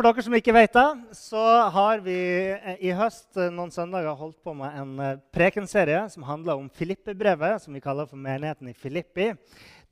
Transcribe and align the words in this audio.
For 0.00 0.06
dere 0.08 0.22
som 0.24 0.32
ikke 0.32 0.52
vet 0.56 0.72
det, 0.72 0.82
så 1.12 1.40
har 1.74 1.98
vi 2.00 2.14
eh, 2.54 2.78
i 2.88 2.92
høst 2.96 3.36
eh, 3.36 3.50
noen 3.52 3.68
søndager 3.68 4.14
holdt 4.16 4.38
på 4.40 4.54
med 4.56 4.78
en 4.80 4.94
eh, 5.04 5.18
prekenserie 5.28 5.98
som 6.08 6.24
handler 6.24 6.56
om 6.56 6.70
Filippe-brevet, 6.72 7.60
som 7.60 7.76
vi 7.76 7.82
kaller 7.84 8.08
for 8.08 8.16
menigheten 8.16 8.70
i 8.70 8.72
Filippi. 8.72 9.26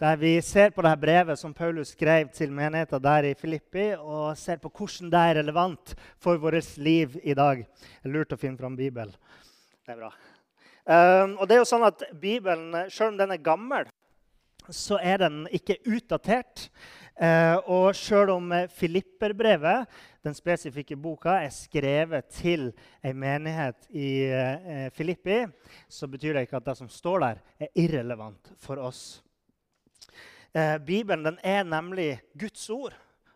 Der 0.00 0.16
vi 0.16 0.30
ser 0.40 0.72
på 0.72 0.80
dette 0.86 1.02
brevet 1.02 1.36
som 1.36 1.52
Paulus 1.52 1.92
skrev 1.92 2.32
til 2.32 2.56
menigheten 2.56 3.04
der 3.04 3.28
i 3.28 3.34
Filippi, 3.36 3.90
og 4.00 4.32
ser 4.40 4.56
på 4.62 4.72
hvordan 4.72 5.12
det 5.12 5.26
er 5.26 5.38
relevant 5.42 5.92
for 6.16 6.40
vårt 6.40 6.72
liv 6.80 7.20
i 7.20 7.36
dag. 7.36 7.66
Det 7.68 8.08
er 8.08 8.16
lurt 8.16 8.32
å 8.32 8.40
finne 8.40 8.56
fram 8.56 8.80
Bibelen. 8.80 9.12
Det 9.84 9.92
er 9.92 10.00
bra. 10.06 10.12
Um, 10.88 11.36
og 11.36 11.44
det 11.44 11.58
er 11.58 11.66
jo 11.66 11.68
sånn 11.68 11.84
at 11.84 12.08
Bibelen, 12.16 12.72
selv 12.88 13.12
om 13.12 13.20
den 13.20 13.36
er 13.36 13.44
gammel, 13.44 13.92
så 14.70 14.98
er 15.02 15.22
den 15.22 15.44
ikke 15.54 15.78
utdatert. 15.88 16.68
Eh, 17.18 17.56
og 17.66 17.96
selv 17.98 18.36
om 18.36 18.52
eh, 18.54 18.68
Filipperbrevet, 18.70 19.88
den 20.22 20.36
spesifikke 20.36 20.96
boka, 20.96 21.40
er 21.42 21.54
skrevet 21.54 22.28
til 22.30 22.68
en 23.02 23.18
menighet 23.18 23.88
i 23.90 24.10
eh, 24.30 24.86
Filippi, 24.94 25.40
så 25.90 26.06
betyr 26.10 26.36
det 26.36 26.46
ikke 26.46 26.60
at 26.60 26.68
det 26.68 26.76
som 26.78 26.90
står 26.92 27.24
der, 27.24 27.42
er 27.58 27.74
irrelevant 27.74 28.52
for 28.60 28.82
oss. 28.82 29.22
Bibelen 30.86 31.36
er 31.44 31.66
nemlig 31.68 32.16
Guds 32.40 32.70
ord. 32.72 32.94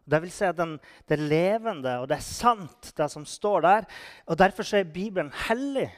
Det 0.08 0.18
vil 0.24 0.30
si 0.32 0.46
at 0.48 0.56
den, 0.58 0.72
det 1.06 1.18
er 1.18 1.28
levende 1.28 1.92
og 2.00 2.08
det 2.10 2.16
er 2.16 2.24
sant, 2.24 2.88
det 2.96 3.08
som 3.12 3.26
står 3.28 3.60
der. 3.62 3.84
Og 4.26 4.38
Derfor 4.40 4.66
er 4.74 4.88
Bibelen 4.88 5.30
hellig. 5.46 5.90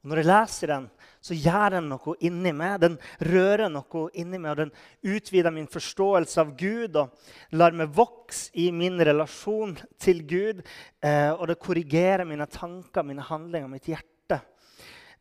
Og 0.00 0.10
når 0.10 0.22
jeg 0.22 0.28
leser 0.30 0.72
den, 0.72 0.86
så 1.20 1.36
gjør 1.36 1.74
den 1.76 1.90
noe 1.90 2.14
inni 2.24 2.52
meg. 2.56 2.78
Den 2.80 2.94
rører 3.28 3.68
noe 3.68 4.06
inni 4.16 4.38
meg, 4.40 4.54
og 4.54 4.62
den 4.62 5.16
utvider 5.16 5.52
min 5.52 5.68
forståelse 5.68 6.40
av 6.40 6.54
Gud 6.60 6.96
og 6.96 7.58
lar 7.60 7.76
meg 7.76 7.92
vokse 7.96 8.48
i 8.56 8.70
min 8.72 8.96
relasjon 9.04 9.74
til 10.00 10.22
Gud. 10.28 10.62
Eh, 11.04 11.28
og 11.34 11.50
det 11.50 11.60
korrigerer 11.60 12.24
mine 12.28 12.48
tanker, 12.48 13.04
mine 13.04 13.26
handlinger, 13.28 13.68
mitt 13.68 13.90
hjerte. 13.92 14.40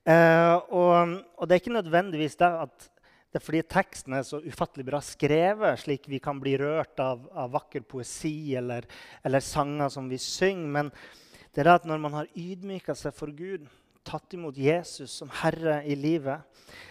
Eh, 0.07 0.55
og, 0.72 1.19
og, 1.35 1.44
det 1.44 1.57
er 1.57 1.61
ikke 1.61 1.75
nødvendigvis 1.75 2.39
det 2.39 2.50
at 2.63 2.88
det 3.30 3.38
er 3.38 3.44
fordi 3.45 3.59
teksten 3.69 4.16
er 4.17 4.23
så 4.25 4.39
ufattelig 4.41 4.88
bra 4.88 5.03
skrevet, 5.05 5.83
slik 5.83 6.07
vi 6.09 6.17
kan 6.23 6.39
bli 6.41 6.55
rørt 6.57 6.97
av, 7.03 7.27
av 7.38 7.52
vakker 7.53 7.83
poesi 7.85 8.55
eller, 8.57 8.88
eller 9.27 9.44
sanger 9.44 9.91
som 9.94 10.07
vi 10.09 10.17
synger. 10.17 10.72
Men 10.80 10.89
det 11.53 11.61
er 11.61 11.69
det 11.69 11.75
at 11.81 11.85
når 11.91 12.02
man 12.07 12.16
har 12.17 12.31
ydmyka 12.33 12.95
seg 12.97 13.13
for 13.13 13.30
Gud, 13.35 13.67
tatt 14.09 14.33
imot 14.33 14.57
Jesus 14.57 15.13
som 15.21 15.29
Herre 15.41 15.83
i 15.85 15.95
livet, 15.97 16.41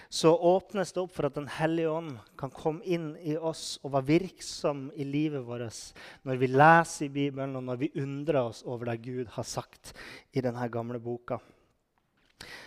så 0.09 0.33
åpnes 0.33 0.95
det 0.95 1.03
opp 1.03 1.13
for 1.13 1.29
at 1.29 1.35
Den 1.37 1.51
hellige 1.53 1.91
ånd 1.93 2.15
kan 2.41 2.53
komme 2.55 2.81
inn 2.89 3.11
i 3.21 3.37
oss 3.37 3.77
og 3.83 3.93
være 3.93 4.09
virksom 4.15 4.87
i 4.97 5.05
livet 5.05 5.45
vårt 5.45 5.93
når 6.25 6.41
vi 6.41 6.49
leser 6.49 7.07
i 7.07 7.13
Bibelen, 7.13 7.57
og 7.59 7.67
når 7.67 7.83
vi 7.83 7.93
undrer 8.01 8.41
oss 8.41 8.63
over 8.65 8.89
det 8.89 9.03
Gud 9.05 9.29
har 9.35 9.45
sagt 9.45 9.93
i 10.33 10.41
denne 10.41 10.69
gamle 10.73 11.01
boka. 11.01 11.39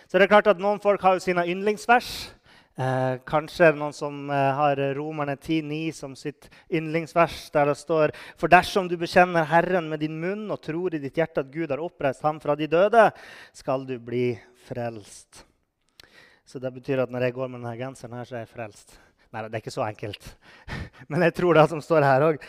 Så 0.06 0.18
det 0.18 0.28
er 0.28 0.34
klart 0.34 0.52
at 0.52 0.60
Noen 0.60 0.80
folk 0.82 1.02
har 1.02 1.16
jo 1.16 1.24
sine 1.24 1.46
yndlingsvers. 1.48 2.30
Eh, 2.72 3.18
kanskje 3.28 3.66
er 3.66 3.74
det 3.74 3.82
noen 3.82 3.92
som 3.92 4.30
eh, 4.32 4.50
har 4.56 4.80
Romerne 4.96 5.34
10,9 5.36 5.80
som 5.92 6.14
sitt 6.16 6.48
yndlingsvers, 6.72 7.50
der 7.52 7.68
det 7.68 7.74
står 7.76 8.14
For 8.40 8.48
dersom 8.48 8.88
du 8.88 8.94
bekjenner 8.96 9.44
Herren 9.50 9.90
med 9.90 10.00
din 10.00 10.16
munn 10.16 10.46
og 10.48 10.62
tror 10.64 10.96
i 10.96 11.02
ditt 11.02 11.20
hjerte 11.20 11.44
at 11.44 11.52
Gud 11.52 11.68
har 11.68 11.82
oppreist 11.84 12.24
ham 12.24 12.40
fra 12.40 12.56
de 12.56 12.70
døde, 12.72 13.10
skal 13.52 13.84
du 13.84 13.98
bli 14.00 14.30
frelst. 14.64 15.44
Så 16.48 16.60
det 16.62 16.72
betyr 16.72 17.04
at 17.04 17.12
når 17.12 17.28
jeg 17.28 17.36
går 17.36 17.52
med 17.52 17.60
denne 17.60 17.76
genseren, 17.76 18.16
her, 18.16 18.24
så 18.28 18.38
er 18.38 18.46
jeg 18.46 18.54
frelst. 18.54 18.96
Nei, 19.32 19.44
det 19.46 19.56
er 19.56 19.62
ikke 19.62 19.72
så 19.76 19.84
enkelt. 19.84 20.32
Men 21.12 21.28
jeg 21.28 21.36
tror 21.36 21.56
det 21.56 21.68
som 21.68 21.84
står 21.84 22.08
her 22.08 22.24
òg. 22.30 22.42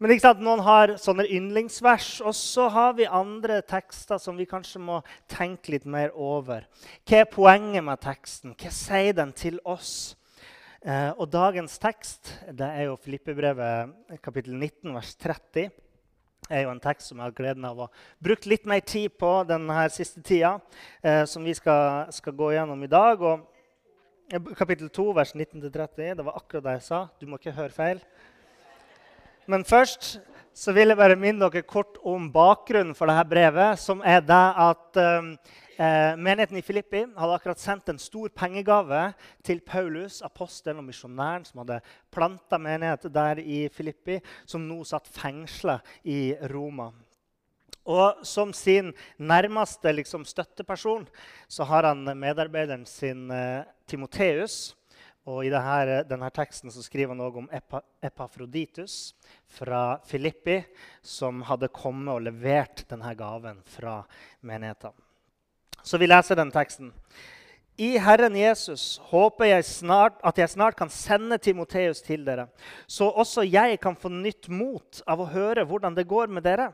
Men 0.00 0.14
sant, 0.16 0.38
noen 0.40 0.62
har 0.64 0.94
sånne 0.96 1.26
yndlingsvers, 1.28 2.22
og 2.24 2.32
så 2.32 2.70
har 2.72 2.94
vi 2.96 3.04
andre 3.04 3.58
tekster 3.68 4.16
som 4.16 4.38
vi 4.38 4.46
kanskje 4.48 4.80
må 4.80 5.02
tenke 5.28 5.74
litt 5.74 5.84
mer 5.84 6.14
over. 6.16 6.64
Hva 7.04 7.18
er 7.18 7.28
poenget 7.28 7.84
med 7.84 8.00
teksten? 8.00 8.54
Hva 8.56 8.72
sier 8.72 9.18
den 9.18 9.34
til 9.36 9.58
oss? 9.68 10.14
Eh, 10.80 11.10
og 11.12 11.28
dagens 11.28 11.76
tekst 11.82 12.32
det 12.48 12.64
er 12.64 12.86
jo 12.86 12.96
Filippebrevet 12.96 14.16
kapittel 14.24 14.56
19, 14.56 14.88
vers 14.96 15.12
30 15.20 15.68
er 16.48 16.64
jo 16.64 16.72
en 16.72 16.80
tekst 16.80 17.10
som 17.10 17.20
jeg 17.20 17.26
har 17.26 17.36
gleden 17.36 17.68
av 17.68 17.84
å 17.84 17.90
bruke 18.24 18.48
litt 18.48 18.64
mer 18.72 18.80
tid 18.80 19.12
på 19.20 19.34
denne 19.52 19.84
siste 19.92 20.24
tida, 20.24 20.56
eh, 21.04 21.26
som 21.28 21.44
vi 21.44 21.52
skal, 21.60 22.08
skal, 22.08 22.38
gå 22.40 22.54
gjennom 22.56 22.88
i 22.88 22.90
dag. 22.90 23.20
Og, 23.20 23.44
kapittel 24.56 24.88
2, 24.88 25.10
vers 25.20 25.36
19-30, 25.36 26.16
det 26.16 26.24
var 26.24 26.40
akkurat 26.40 26.70
det 26.70 26.78
jeg 26.78 26.88
sa. 26.88 27.04
Du 27.20 27.28
må 27.28 27.36
ikke 27.36 27.58
høre 27.60 27.76
feil. 27.76 28.00
Men 29.50 29.64
først 29.66 30.20
så 30.54 30.74
vil 30.76 30.92
jeg 30.92 30.98
bare 30.98 31.16
minne 31.18 31.48
dere 31.50 31.66
kort 31.66 31.96
om 32.06 32.28
bakgrunnen 32.30 32.94
for 32.94 33.10
dette 33.10 33.26
brevet. 33.30 33.80
Som 33.82 34.02
er 34.06 34.22
det 34.22 34.44
at 34.62 35.00
um, 35.00 35.32
eh, 35.74 36.12
menigheten 36.20 36.60
i 36.60 36.62
Filippi 36.62 37.02
hadde 37.16 37.34
akkurat 37.34 37.62
sendt 37.62 37.90
en 37.90 37.98
stor 37.98 38.30
pengegave 38.36 39.08
til 39.46 39.62
Paulus, 39.66 40.20
apostelen 40.22 40.82
og 40.82 40.86
misjonæren 40.90 41.48
som 41.48 41.64
hadde 41.64 41.80
planta 42.14 42.60
menighet 42.62 43.08
der 43.10 43.42
i 43.42 43.64
Filippi, 43.74 44.20
som 44.46 44.68
nå 44.68 44.82
satt 44.86 45.10
fengsla 45.10 45.80
i 46.06 46.34
Roma. 46.52 46.90
Og 47.90 48.22
som 48.28 48.52
sin 48.54 48.92
nærmeste 49.18 49.96
liksom, 49.96 50.26
støtteperson 50.28 51.08
så 51.50 51.66
har 51.66 51.88
han 51.90 52.04
medarbeideren 52.04 52.86
sin 52.86 53.30
eh, 53.34 53.64
Timoteus. 53.88 54.76
Og 55.30 55.44
I 55.46 55.50
denne, 55.52 56.00
denne 56.08 56.28
teksten 56.34 56.72
skriver 56.74 57.14
han 57.14 57.22
også 57.22 57.42
om 57.44 57.50
Epafroditus 58.02 58.94
fra 59.54 60.00
Filippi, 60.08 60.58
som 61.02 61.44
hadde 61.46 61.70
kommet 61.74 62.16
og 62.16 62.24
levert 62.26 62.82
denne 62.90 63.12
gaven 63.18 63.60
fra 63.70 64.00
menigheten. 64.42 64.94
Så 65.86 66.00
vi 66.00 66.08
leser 66.10 66.38
den 66.40 66.50
teksten. 66.52 66.90
I 67.80 67.94
Herren 68.02 68.34
Jesus 68.36 68.98
håper 69.08 69.52
jeg 69.52 69.64
snart, 69.64 70.18
at 70.26 70.36
jeg 70.36 70.52
snart 70.52 70.76
kan 70.76 70.90
sende 70.92 71.38
Timoteus 71.40 72.02
til 72.04 72.26
dere, 72.26 72.48
så 72.90 73.08
også 73.08 73.46
jeg 73.46 73.78
kan 73.80 73.96
få 73.96 74.10
nytt 74.12 74.50
mot 74.52 75.00
av 75.08 75.22
å 75.22 75.30
høre 75.30 75.64
hvordan 75.64 75.96
det 75.96 76.08
går 76.10 76.28
med 76.28 76.44
dere. 76.44 76.72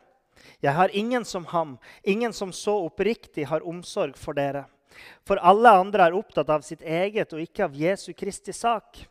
Jeg 0.65 0.75
har 0.75 0.95
ingen 0.97 1.25
som 1.25 1.45
ham, 1.53 1.77
ingen 2.03 2.33
som 2.33 2.51
så 2.53 2.75
oppriktig 2.89 3.47
har 3.47 3.67
omsorg 3.67 4.17
for 4.19 4.35
dere. 4.37 4.65
For 5.27 5.41
alle 5.43 5.73
andre 5.81 6.09
er 6.09 6.17
opptatt 6.17 6.51
av 6.53 6.65
sitt 6.67 6.83
eget 6.83 7.33
og 7.35 7.43
ikke 7.43 7.67
av 7.67 7.77
Jesu 7.77 8.13
Kristi 8.17 8.55
sak. 8.57 9.03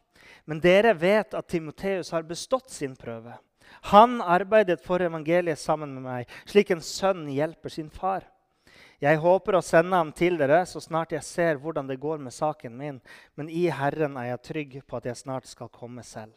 Men 0.45 0.61
dere 0.61 0.93
vet 0.93 1.33
at 1.33 1.47
Timoteus 1.49 2.11
har 2.13 2.25
bestått 2.27 2.69
sin 2.69 2.95
prøve. 2.95 3.33
Han 3.91 4.21
arbeidet 4.21 4.81
for 4.85 5.01
evangeliet 5.01 5.59
sammen 5.59 5.93
med 5.97 6.05
meg, 6.05 6.31
slik 6.45 6.71
en 6.71 6.83
sønn 6.85 7.25
hjelper 7.33 7.73
sin 7.73 7.89
far. 7.89 8.27
Jeg 9.03 9.19
håper 9.19 9.57
å 9.57 9.65
sende 9.65 9.97
ham 9.97 10.13
til 10.15 10.37
dere 10.39 10.61
så 10.69 10.79
snart 10.81 11.11
jeg 11.11 11.25
ser 11.25 11.59
hvordan 11.59 11.89
det 11.89 11.99
går 12.01 12.21
med 12.23 12.33
saken 12.33 12.77
min, 12.77 13.01
men 13.35 13.51
i 13.51 13.67
Herren 13.73 14.15
er 14.21 14.31
jeg 14.31 14.45
trygg 14.49 14.77
på 14.87 15.01
at 15.01 15.09
jeg 15.09 15.19
snart 15.19 15.49
skal 15.49 15.69
komme 15.73 16.05
selv. 16.05 16.33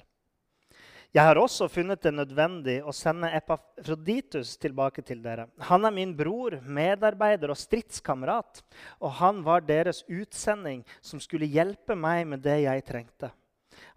Jeg 1.17 1.25
har 1.25 1.39
også 1.41 1.71
funnet 1.73 2.03
det 2.05 2.11
nødvendig 2.13 2.75
å 2.85 2.93
sende 2.93 3.31
Epafroditus 3.33 4.59
tilbake 4.61 5.01
til 5.01 5.23
dere. 5.25 5.47
Han 5.65 5.89
er 5.89 5.95
min 5.97 6.11
bror, 6.17 6.59
medarbeider 6.61 7.49
og 7.49 7.57
stridskamerat, 7.57 8.61
og 9.01 9.15
han 9.17 9.39
var 9.47 9.65
deres 9.65 10.03
utsending 10.05 10.83
som 11.01 11.23
skulle 11.25 11.49
hjelpe 11.49 11.97
meg 11.97 12.27
med 12.29 12.43
det 12.45 12.59
jeg 12.67 12.85
trengte. 12.85 13.31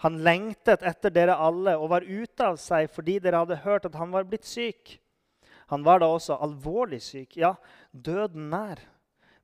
Han 0.06 0.22
lengtet 0.24 0.86
etter 0.88 1.12
dere 1.12 1.36
alle 1.36 1.74
og 1.76 1.92
var 1.92 2.08
ute 2.08 2.48
av 2.48 2.56
seg 2.62 2.88
fordi 2.94 3.18
dere 3.20 3.42
hadde 3.44 3.60
hørt 3.66 3.90
at 3.90 3.98
han 4.00 4.14
var 4.14 4.30
blitt 4.30 4.48
syk. 4.48 4.96
Han 5.74 5.84
var 5.84 6.00
da 6.00 6.08
også 6.14 6.38
alvorlig 6.40 7.02
syk, 7.04 7.36
ja, 7.42 7.58
døden 7.92 8.48
nær. 8.54 8.80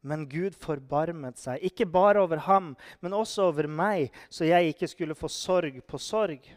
Men 0.08 0.24
Gud 0.32 0.56
forbarmet 0.56 1.36
seg, 1.42 1.60
ikke 1.68 1.88
bare 1.90 2.24
over 2.24 2.46
ham, 2.48 2.72
men 3.04 3.18
også 3.18 3.50
over 3.50 3.68
meg, 3.68 4.14
så 4.32 4.48
jeg 4.48 4.72
ikke 4.72 4.88
skulle 4.88 5.20
få 5.20 5.28
sorg 5.32 5.82
på 5.84 6.00
sorg. 6.00 6.48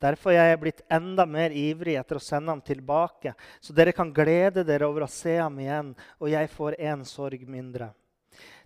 Derfor 0.00 0.32
er 0.32 0.50
jeg 0.50 0.60
blitt 0.62 0.82
enda 0.88 1.26
mer 1.28 1.52
ivrig 1.52 1.98
etter 2.00 2.16
å 2.16 2.24
sende 2.24 2.54
ham 2.54 2.62
tilbake, 2.64 3.34
så 3.60 3.74
dere 3.76 3.92
kan 3.92 4.12
glede 4.16 4.64
dere 4.64 4.88
over 4.88 5.04
å 5.04 5.12
se 5.12 5.36
ham 5.36 5.58
igjen, 5.60 5.92
og 6.16 6.32
jeg 6.32 6.52
får 6.54 6.78
en 6.92 7.04
sorg 7.04 7.44
mindre. 7.44 7.90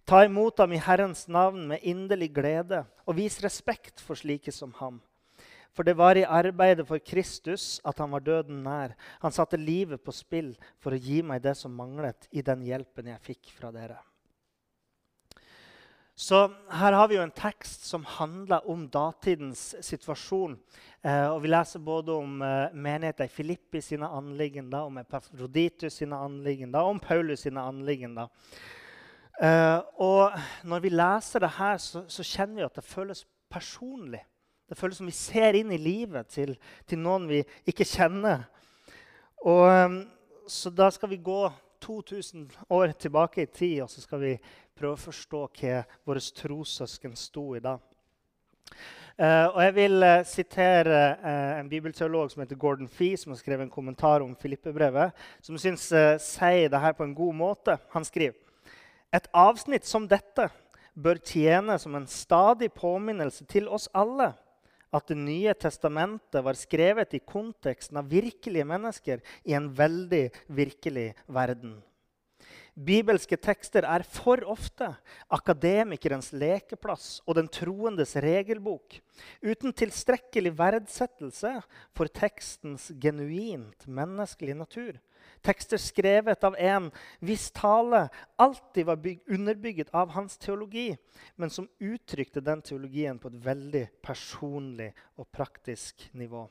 Ta 0.06 0.20
imot 0.26 0.60
ham 0.60 0.74
i 0.76 0.82
Herrens 0.84 1.24
navn 1.32 1.66
med 1.72 1.82
inderlig 1.82 2.28
glede, 2.36 2.84
og 3.08 3.18
vis 3.18 3.40
respekt 3.42 4.02
for 4.04 4.20
slike 4.20 4.52
som 4.52 4.74
ham. 4.78 5.00
For 5.74 5.82
det 5.82 5.96
var 5.98 6.14
i 6.14 6.22
arbeidet 6.22 6.86
for 6.86 7.02
Kristus 7.02 7.80
at 7.82 7.98
han 7.98 8.12
var 8.14 8.22
døden 8.22 8.62
nær. 8.62 8.94
Han 9.24 9.34
satte 9.34 9.58
livet 9.58 10.04
på 10.04 10.14
spill 10.14 10.52
for 10.78 10.94
å 10.94 11.00
gi 11.00 11.18
meg 11.26 11.42
det 11.42 11.56
som 11.58 11.74
manglet 11.74 12.28
i 12.30 12.44
den 12.46 12.62
hjelpen 12.62 13.10
jeg 13.10 13.26
fikk 13.32 13.56
fra 13.56 13.72
dere. 13.74 13.98
Så 16.16 16.46
her 16.70 16.94
har 16.94 17.08
vi 17.10 17.16
jo 17.16 17.24
en 17.24 17.34
tekst 17.34 17.88
som 17.88 18.04
handler 18.06 18.62
om 18.70 18.84
datidens 18.86 19.72
situasjon. 19.82 20.52
Eh, 21.02 21.26
og 21.26 21.40
Vi 21.42 21.50
leser 21.50 21.82
både 21.82 22.14
om 22.14 22.42
eh, 22.42 22.70
menigheten 22.70 23.26
i 23.26 23.32
Filippi 23.34 23.80
sine 23.82 24.06
anliggender, 24.06 24.86
om 24.86 25.00
Epafroditus 25.02 25.98
sine 25.98 26.14
anliggender 26.14 26.86
og 26.86 26.94
om 26.94 27.00
Paulus 27.02 27.42
sine 27.42 27.64
anliggender. 27.66 28.30
Eh, 29.42 29.80
og 29.98 30.38
når 30.62 30.84
vi 30.86 30.94
leser 30.94 31.42
det 31.42 31.50
her, 31.58 31.82
så, 31.82 32.04
så 32.06 32.22
kjenner 32.22 32.62
vi 32.62 32.68
at 32.68 32.78
det 32.78 32.86
føles 32.86 33.26
personlig. 33.50 34.22
Det 34.70 34.78
føles 34.78 35.02
som 35.02 35.10
vi 35.10 35.18
ser 35.18 35.58
inn 35.58 35.74
i 35.74 35.82
livet 35.82 36.30
til, 36.30 36.54
til 36.86 37.02
noen 37.02 37.26
vi 37.28 37.42
ikke 37.66 37.84
kjenner. 37.84 38.46
Og, 39.44 39.66
um, 39.66 39.98
så 40.48 40.70
da 40.70 40.88
skal 40.94 41.10
vi 41.10 41.18
gå 41.20 41.42
2000 41.84 42.48
år 42.72 42.94
tilbake 42.96 43.42
i 43.42 43.46
tid, 43.46 43.82
og 43.82 43.90
så 43.90 44.00
skal 44.00 44.22
vi 44.22 44.32
prøve 44.78 44.98
å 44.98 45.04
forstå 45.06 45.42
hva 45.60 45.80
våre 46.06 46.22
trossøsken 46.42 47.16
sto 47.18 47.52
i 47.56 47.62
da. 47.64 47.78
Uh, 49.14 49.46
og 49.54 49.60
Jeg 49.62 49.74
vil 49.76 50.02
uh, 50.02 50.24
sitere 50.26 51.02
uh, 51.22 51.60
en 51.60 51.68
bibelteolog 51.70 52.32
som 52.32 52.42
heter 52.42 52.58
Gordon 52.58 52.88
Fee, 52.90 53.14
som 53.16 53.30
har 53.30 53.38
skrevet 53.38 53.62
en 53.68 53.70
kommentar 53.70 54.24
om 54.24 54.34
Filippebrevet, 54.34 55.14
som 55.38 55.58
syns 55.60 55.86
sier 56.24 56.66
det 56.72 56.80
her 56.82 56.96
på 56.98 57.06
en 57.06 57.14
god 57.14 57.38
måte. 57.38 57.76
Han 57.94 58.06
skriver 58.06 58.34
et 59.14 59.28
avsnitt 59.30 59.86
som 59.86 60.08
dette 60.10 60.48
bør 60.98 61.20
tjene 61.22 61.76
som 61.78 61.94
en 61.94 62.08
stadig 62.10 62.72
påminnelse 62.74 63.46
til 63.50 63.70
oss 63.70 63.86
alle 63.94 64.32
at 64.94 65.08
Det 65.10 65.16
nye 65.18 65.50
testamentet 65.58 66.42
var 66.46 66.54
skrevet 66.54 67.16
i 67.18 67.22
konteksten 67.26 67.98
av 67.98 68.06
virkelige 68.10 68.66
mennesker 68.66 69.22
i 69.42 69.56
en 69.58 69.66
veldig 69.74 70.28
virkelig 70.46 71.08
verden. 71.26 71.80
Bibelske 72.74 73.36
tekster 73.38 73.86
er 73.86 74.02
for 74.02 74.42
ofte 74.50 74.88
akademikerens 75.32 76.32
lekeplass 76.34 77.20
og 77.22 77.36
den 77.38 77.46
troendes 77.46 78.16
regelbok, 78.18 78.96
uten 79.46 79.74
tilstrekkelig 79.78 80.50
verdsettelse 80.58 81.52
for 81.94 82.10
tekstens 82.10 82.88
genuint 82.98 83.86
menneskelige 83.86 84.58
natur. 84.58 84.98
Tekster 85.44 85.78
skrevet 85.78 86.42
av 86.44 86.56
en 86.58 86.90
hvis 87.22 87.46
tale 87.54 88.08
alltid 88.42 88.88
var 88.88 89.06
underbygget 89.30 89.92
av 89.94 90.10
hans 90.16 90.34
teologi, 90.40 90.90
men 91.36 91.52
som 91.54 91.70
uttrykte 91.78 92.42
den 92.42 92.64
teologien 92.64 93.20
på 93.22 93.30
et 93.30 93.38
veldig 93.44 93.84
personlig 94.02 94.90
og 95.14 95.30
praktisk 95.30 96.08
nivå. 96.12 96.48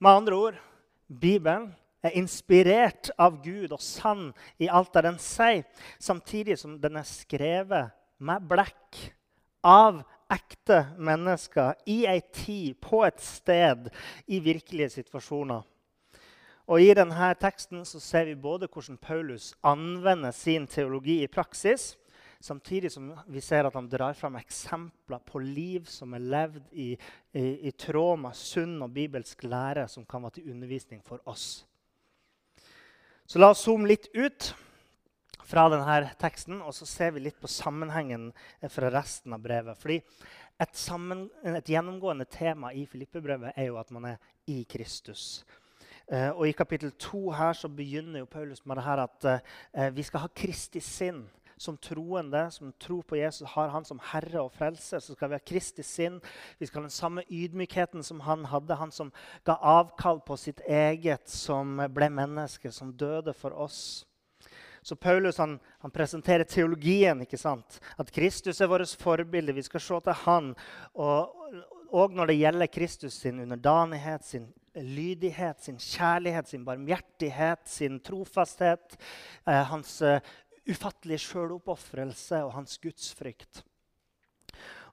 Med 0.00 0.10
andre 0.16 0.40
ord 0.48 0.60
Bibelen 1.06 1.74
er 2.02 2.16
inspirert 2.18 3.10
av 3.20 3.40
Gud 3.44 3.72
og 3.72 3.82
sann 3.84 4.30
i 4.58 4.68
alt 4.68 4.92
det 4.94 5.04
den 5.08 5.18
sier, 5.22 5.66
samtidig 5.98 6.58
som 6.60 6.78
den 6.80 7.00
er 7.00 7.08
skrevet 7.08 7.96
med 8.20 8.48
blekk 8.48 9.00
av 9.66 10.02
ekte 10.30 10.84
mennesker 10.98 11.74
i 11.90 12.04
ei 12.08 12.20
tid, 12.32 12.78
på 12.80 13.02
et 13.06 13.20
sted, 13.20 13.90
i 14.30 14.40
virkelige 14.40 14.94
situasjoner. 15.00 15.64
Og 16.70 16.82
I 16.84 16.92
denne 16.94 17.32
teksten 17.40 17.82
så 17.88 17.98
ser 18.02 18.28
vi 18.28 18.36
både 18.38 18.68
hvordan 18.70 19.00
Paulus 19.02 19.50
anvender 19.66 20.30
sin 20.30 20.68
teologi 20.70 21.18
i 21.24 21.30
praksis, 21.30 21.96
samtidig 22.40 22.92
som 22.94 23.10
vi 23.28 23.42
ser 23.42 23.66
at 23.66 23.74
han 23.74 23.88
drar 23.90 24.14
fram 24.14 24.38
eksempler 24.38 25.18
på 25.26 25.42
liv 25.42 25.88
som 25.90 26.14
er 26.14 26.22
levd 26.22 26.62
i, 26.70 26.92
i, 27.34 27.42
i 27.68 27.72
tråd 27.74 28.22
med 28.22 28.38
sunn 28.38 28.78
og 28.86 28.94
bibelsk 28.94 29.42
lære, 29.44 29.88
som 29.90 30.06
kan 30.06 30.22
være 30.22 30.38
til 30.38 30.54
undervisning 30.54 31.02
for 31.04 31.18
oss. 31.28 31.66
Så 33.30 33.38
la 33.38 33.52
oss 33.52 33.60
zoome 33.62 33.86
litt 33.86 34.08
ut 34.10 34.48
fra 35.46 35.68
denne 35.70 35.98
teksten, 36.18 36.56
og 36.66 36.74
så 36.74 36.86
ser 36.88 37.12
vi 37.14 37.20
litt 37.22 37.36
på 37.38 37.46
sammenhengen 37.46 38.24
fra 38.74 38.88
resten 38.90 39.36
av 39.36 39.44
brevet. 39.44 39.78
Fordi 39.78 40.00
et, 40.58 40.72
sammen, 40.74 41.28
et 41.46 41.70
gjennomgående 41.70 42.26
tema 42.26 42.72
i 42.74 42.82
Filippebrevet 42.90 43.54
er 43.54 43.68
jo 43.68 43.78
at 43.78 43.92
man 43.94 44.08
er 44.10 44.32
i 44.50 44.64
Kristus. 44.66 45.44
Eh, 46.10 46.32
og 46.32 46.42
I 46.48 46.56
kapittel 46.58 46.90
2 46.98 47.20
her 47.38 47.54
så 47.54 47.70
begynner 47.70 48.24
jo 48.24 48.32
Paulus 48.34 48.64
med 48.66 48.80
det 48.80 48.88
her 48.88 49.04
at 49.04 49.28
eh, 49.30 49.92
vi 49.94 50.08
skal 50.10 50.24
ha 50.24 50.34
Kristi 50.34 50.82
sinn. 50.82 51.22
Som 51.60 51.76
troende, 51.76 52.46
som 52.50 52.72
tror 52.80 53.02
på 53.04 53.18
Jesus, 53.18 53.48
har 53.52 53.68
han 53.68 53.84
som 53.84 53.98
herre 54.12 54.46
og 54.46 54.54
frelser. 54.56 55.02
Så 55.04 55.12
skal 55.12 55.28
vi 55.28 55.36
ha 55.36 55.44
Kristi 55.44 55.84
sinn. 55.84 56.16
Vi 56.56 56.66
skal 56.66 56.80
ha 56.80 56.88
den 56.88 56.94
samme 56.94 57.24
ydmykheten 57.28 58.04
som 58.06 58.22
han 58.24 58.46
hadde. 58.48 58.78
Han 58.80 58.94
som 58.96 59.10
ga 59.44 59.58
avkall 59.60 60.22
på 60.24 60.38
sitt 60.40 60.62
eget, 60.64 61.28
som 61.28 61.82
ble 61.92 62.08
menneske, 62.16 62.72
som 62.72 62.94
døde 62.96 63.36
for 63.36 63.52
oss. 63.52 64.06
Så 64.82 64.96
Paulus 64.96 65.36
han, 65.38 65.58
han, 65.84 65.92
presenterer 65.92 66.48
teologien. 66.48 67.20
ikke 67.20 67.36
sant? 67.36 67.76
At 68.00 68.08
Kristus 68.08 68.60
er 68.60 68.72
vårt 68.72 68.96
forbilde. 68.96 69.52
Vi 69.52 69.68
skal 69.68 69.84
se 69.84 70.00
til 70.06 70.20
han. 70.24 70.54
Og, 70.96 71.60
og 71.92 72.16
når 72.16 72.32
det 72.32 72.40
gjelder 72.40 72.72
Kristus 72.72 73.20
sin 73.20 73.44
underdanighet, 73.44 74.24
sin 74.24 74.48
lydighet, 74.74 75.60
sin 75.60 75.76
kjærlighet, 75.76 76.48
sin 76.48 76.64
barmhjertighet, 76.64 77.68
sin 77.68 78.00
trofasthet, 78.00 78.96
eh, 79.44 79.64
hans 79.68 79.98
uh, 80.02 80.20
ufattelige 80.70 81.24
sjøloppofrelse 81.24 82.44
og 82.46 82.54
hans 82.58 82.78
gudsfrykt. 82.82 83.64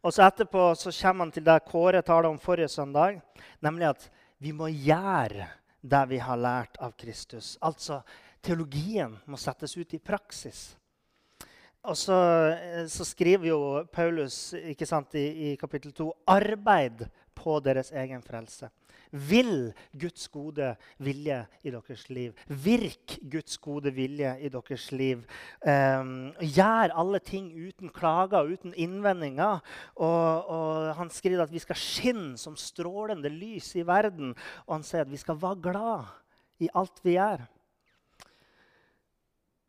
Og 0.06 0.13
så 0.13 0.27
Etterpå 0.27 0.69
så 0.77 0.94
kommer 0.94 1.25
han 1.25 1.33
til 1.35 1.45
det 1.45 1.59
Kåre 1.68 2.03
talte 2.06 2.29
om 2.29 2.39
forrige 2.39 2.69
søndag, 2.71 3.21
nemlig 3.62 3.89
at 3.89 4.09
vi 4.38 4.53
må 4.53 4.69
gjøre 4.69 5.47
det 5.81 6.03
vi 6.09 6.19
har 6.21 6.38
lært 6.38 6.77
av 6.83 6.94
Kristus. 7.00 7.56
Altså, 7.62 8.01
teologien 8.44 9.18
må 9.25 9.39
settes 9.41 9.75
ut 9.77 9.94
i 9.94 10.00
praksis. 10.00 10.75
Og 11.88 11.97
så, 11.97 12.18
eh, 12.51 12.85
så 12.88 13.06
skriver 13.06 13.47
jo 13.47 13.59
Paulus 13.91 14.53
sant, 14.83 15.15
i, 15.15 15.51
i 15.51 15.56
kapittel 15.56 15.94
2 15.95 16.12
arbeid 16.27 17.07
på 17.35 17.59
deres 17.63 17.91
egen 17.91 18.21
frelse. 18.21 18.69
Vil 19.12 19.71
Guds 19.98 20.27
gode 20.31 20.74
vilje 21.04 21.39
i 21.63 21.71
deres 21.74 22.06
liv. 22.09 22.36
Virk 22.48 23.18
Guds 23.31 23.57
gode 23.63 23.94
vilje 23.95 24.33
i 24.42 24.51
deres 24.54 24.88
liv. 24.92 25.24
Um, 25.62 26.31
gjør 26.42 26.95
alle 26.98 27.21
ting 27.24 27.50
uten 27.56 27.92
klager 27.94 28.50
uten 28.51 28.75
innvendinger. 28.75 29.62
Og, 29.95 30.50
og, 30.50 30.95
Han 30.98 31.12
skriver 31.13 31.45
at 31.45 31.54
vi 31.54 31.63
skal 31.63 31.80
skinne 31.80 32.38
som 32.38 32.57
strålende 32.59 33.31
lys 33.31 33.74
i 33.75 33.86
verden. 33.88 34.36
Og 34.68 34.79
han 34.79 34.88
sier 34.88 35.05
at 35.05 35.12
vi 35.12 35.22
skal 35.22 35.39
være 35.41 35.62
glad 35.70 36.10
i 36.63 36.70
alt 36.75 37.00
vi 37.05 37.15
gjør. 37.17 37.46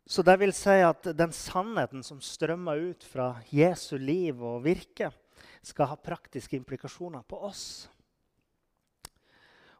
Så 0.09 0.23
det 0.25 0.39
vil 0.41 0.51
si 0.57 0.73
at 0.81 1.05
den 1.13 1.33
sannheten 1.35 2.01
som 2.01 2.17
strømmer 2.17 2.79
ut 2.89 3.03
fra 3.05 3.35
Jesu 3.53 3.93
liv 4.01 4.41
og 4.41 4.63
virke, 4.65 5.11
skal 5.61 5.91
ha 5.91 5.97
praktiske 5.99 6.57
implikasjoner 6.57 7.21
på 7.29 7.37
oss. 7.45 7.89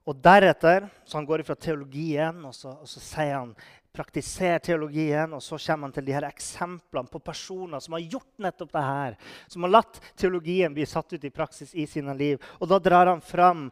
Og 0.09 0.17
deretter, 0.17 0.87
så 1.05 1.17
Han 1.17 1.25
går 1.25 1.43
fra 1.45 1.55
teologien, 1.55 2.45
og 2.45 2.55
så, 2.55 2.73
og 2.81 2.89
så 2.89 3.01
sier 3.03 3.35
han 3.35 3.53
praktiser 3.93 4.59
teologien, 4.63 5.33
og 5.33 5.41
så 5.43 5.57
kommer 5.57 5.87
han 5.89 5.93
til 5.93 6.05
de 6.07 6.13
her 6.15 6.25
eksemplene 6.27 7.09
på 7.11 7.21
personer 7.21 7.81
som 7.83 7.93
har 7.93 8.05
gjort 8.05 8.41
nettopp 8.41 8.71
det 8.73 8.83
her. 8.85 9.17
Som 9.47 9.65
har 9.65 9.73
latt 9.73 9.99
teologien 10.17 10.73
bli 10.73 10.85
satt 10.89 11.13
ut 11.13 11.25
i 11.25 11.33
praksis 11.33 11.75
i 11.75 11.85
sine 11.89 12.15
liv. 12.17 12.41
Og 12.59 12.69
da 12.69 12.79
drar 12.79 13.11
han 13.11 13.21
fram 13.21 13.67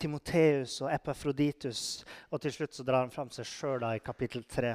Timoteus 0.00 0.80
og 0.82 0.92
Epafroditus, 0.92 2.04
og 2.30 2.40
til 2.42 2.54
slutt 2.56 2.74
så 2.74 2.86
drar 2.86 3.04
han 3.04 3.12
fram 3.12 3.30
seg 3.32 3.48
sjøl 3.48 3.84
i 3.92 4.00
kapittel 4.04 4.44
3. 4.44 4.74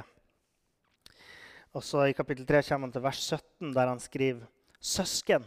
Og 1.76 1.84
så 1.84 2.06
I 2.08 2.16
kapittel 2.16 2.46
3 2.48 2.62
kommer 2.70 2.88
han 2.88 2.94
til 2.94 3.04
vers 3.04 3.24
17, 3.26 3.74
der 3.74 3.90
han 3.90 4.00
skriver 4.00 4.46
Søsken, 4.78 5.44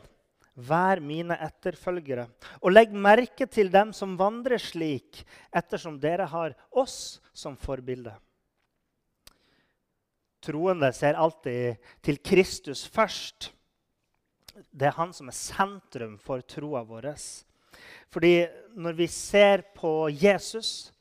Vær 0.55 0.99
mine 0.99 1.37
etterfølgere, 1.39 2.25
og 2.59 2.73
legg 2.73 2.91
merke 2.91 3.47
til 3.47 3.71
dem 3.71 3.93
som 3.95 4.17
vandrer 4.19 4.59
slik, 4.59 5.21
ettersom 5.55 5.95
dere 6.01 6.27
har 6.27 6.57
oss 6.75 7.21
som 7.31 7.55
forbilde. 7.55 8.13
Troende 10.41 10.89
ser 10.97 11.19
alltid 11.21 11.77
til 12.03 12.17
Kristus 12.25 12.83
først. 12.89 13.51
Det 14.73 14.89
er 14.89 14.97
han 14.97 15.13
som 15.13 15.29
er 15.29 15.37
sentrum 15.37 16.17
for 16.19 16.41
troa 16.43 16.81
vår. 16.83 17.13
Fordi 18.11 18.33
når 18.75 18.97
vi 18.97 19.07
ser 19.07 19.63
på 19.77 20.09
Jesus, 20.11 20.91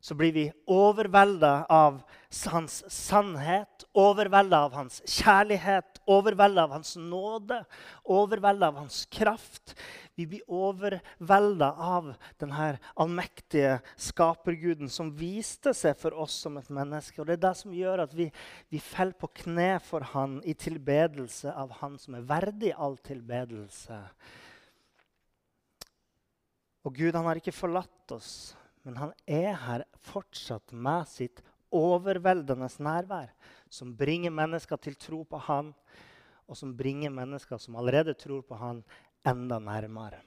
så 0.00 0.14
blir 0.14 0.32
vi 0.32 0.44
overvelda 0.70 1.66
av 1.72 2.02
hans 2.44 2.82
sannhet, 2.92 3.84
overvelda 3.96 4.58
av 4.68 4.74
hans 4.76 5.00
kjærlighet, 5.08 6.00
overvelda 6.06 6.66
av 6.66 6.74
hans 6.76 6.92
nåde, 7.00 7.62
overvelda 8.04 8.68
av 8.68 8.80
hans 8.82 9.06
kraft. 9.10 9.74
Vi 10.14 10.26
blir 10.28 10.44
overvelda 10.52 11.70
av 11.72 12.12
denne 12.40 12.68
allmektige 12.94 13.78
skaperguden 14.00 14.92
som 14.92 15.10
viste 15.16 15.74
seg 15.76 15.96
for 15.98 16.14
oss 16.14 16.36
som 16.44 16.60
et 16.60 16.70
menneske. 16.70 17.20
Og 17.20 17.26
Det 17.26 17.38
er 17.38 17.46
det 17.48 17.54
som 17.58 17.74
gjør 17.74 18.04
at 18.04 18.14
vi, 18.16 18.28
vi 18.68 18.82
faller 18.82 19.16
på 19.18 19.32
kne 19.42 19.76
for 19.84 20.06
han 20.12 20.38
i 20.44 20.54
tilbedelse 20.54 21.52
av 21.52 21.72
han 21.80 21.96
som 21.98 22.18
er 22.18 22.28
verdig 22.28 22.74
all 22.76 22.98
tilbedelse. 23.00 23.98
Og 26.86 26.94
Gud 26.94 27.16
han 27.18 27.26
har 27.26 27.40
ikke 27.40 27.54
forlatt 27.56 28.14
oss, 28.14 28.54
men 28.86 28.96
han 29.00 29.12
er 29.26 29.56
her 29.58 29.82
fortsatt 30.06 30.70
med 30.70 31.08
sitt 31.10 31.42
overveldende 31.74 32.68
nærvær, 32.78 33.32
som 33.68 33.90
bringer 33.98 34.30
mennesker 34.30 34.78
til 34.78 34.94
tro 34.94 35.24
på 35.26 35.40
han, 35.48 35.72
og 36.46 36.56
som 36.56 36.76
bringer 36.78 37.10
mennesker 37.10 37.58
som 37.58 37.76
allerede 37.76 38.14
tror 38.14 38.44
på 38.46 38.58
han, 38.60 38.84
enda 39.26 39.58
nærmere. 39.58 40.22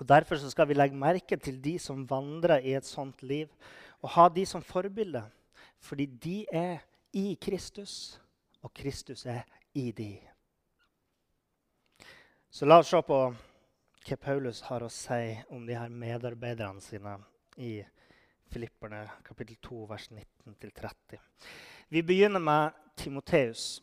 Og 0.00 0.08
Derfor 0.08 0.40
skal 0.48 0.68
vi 0.68 0.74
legge 0.74 0.96
merke 0.96 1.36
til 1.36 1.60
de 1.62 1.78
som 1.78 2.06
vandrer 2.10 2.64
i 2.64 2.74
et 2.74 2.88
sånt 2.88 3.22
liv, 3.22 3.52
og 4.02 4.10
ha 4.16 4.28
de 4.28 4.46
som 4.46 4.62
forbilde. 4.62 5.22
Fordi 5.78 6.06
de 6.06 6.46
er 6.52 6.78
i 7.12 7.38
Kristus, 7.40 8.20
og 8.62 8.72
Kristus 8.74 9.26
er 9.26 9.44
i 9.74 9.90
de. 9.92 10.16
Så 12.50 12.66
la 12.66 12.80
oss 12.80 12.88
se 12.88 13.00
på 13.02 13.18
hva 14.04 14.16
Paulus 14.20 14.60
har 14.66 14.82
å 14.84 14.90
si 14.92 15.32
om 15.48 15.62
de 15.64 15.76
her 15.78 15.88
medarbeiderne 15.88 16.82
sine 16.84 17.14
i 17.56 17.78
Filipperne 18.52 19.06
kapittel 19.24 19.56
2, 19.64 19.78
vers 19.88 20.10
19-30. 20.12 21.16
Vi 21.88 22.02
begynner 22.04 22.42
med 22.42 22.76
Timoteus. 23.00 23.80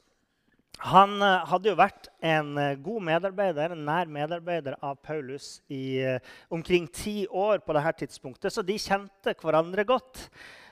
Han 0.85 1.17
uh, 1.21 1.41
hadde 1.49 1.71
jo 1.71 1.79
vært 1.79 2.11
en 2.21 2.53
uh, 2.53 2.77
god 2.77 3.07
medarbeider, 3.09 3.73
en 3.73 3.83
nær 3.87 4.11
medarbeider 4.13 4.77
av 4.85 4.99
Paulus 5.01 5.55
i 5.73 5.99
uh, 6.05 6.19
omkring 6.53 6.85
ti 6.93 7.25
år 7.25 7.65
på 7.65 7.73
dette 7.77 7.97
tidspunktet, 8.03 8.53
så 8.53 8.61
de 8.65 8.77
kjente 8.77 9.35
hverandre 9.41 9.85
godt. 9.87 10.27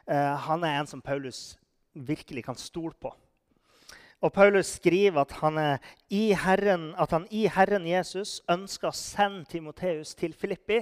han 0.10 0.64
er 0.66 0.80
en 0.80 0.88
som 0.90 1.02
Paulus 1.06 1.54
virkelig 1.94 2.42
kan 2.48 2.58
stole 2.58 2.96
på. 2.98 3.12
Og 4.20 4.34
Paulus 4.36 4.74
skriver 4.76 5.22
at 5.22 5.32
han, 5.40 5.58
Herren, 6.12 6.90
at 7.00 7.14
han 7.16 7.28
i 7.32 7.46
Herren 7.48 7.86
Jesus 7.88 8.42
ønsker 8.52 8.90
å 8.90 8.96
sende 8.96 9.48
Timoteus 9.48 10.12
til 10.20 10.36
Filippi, 10.36 10.82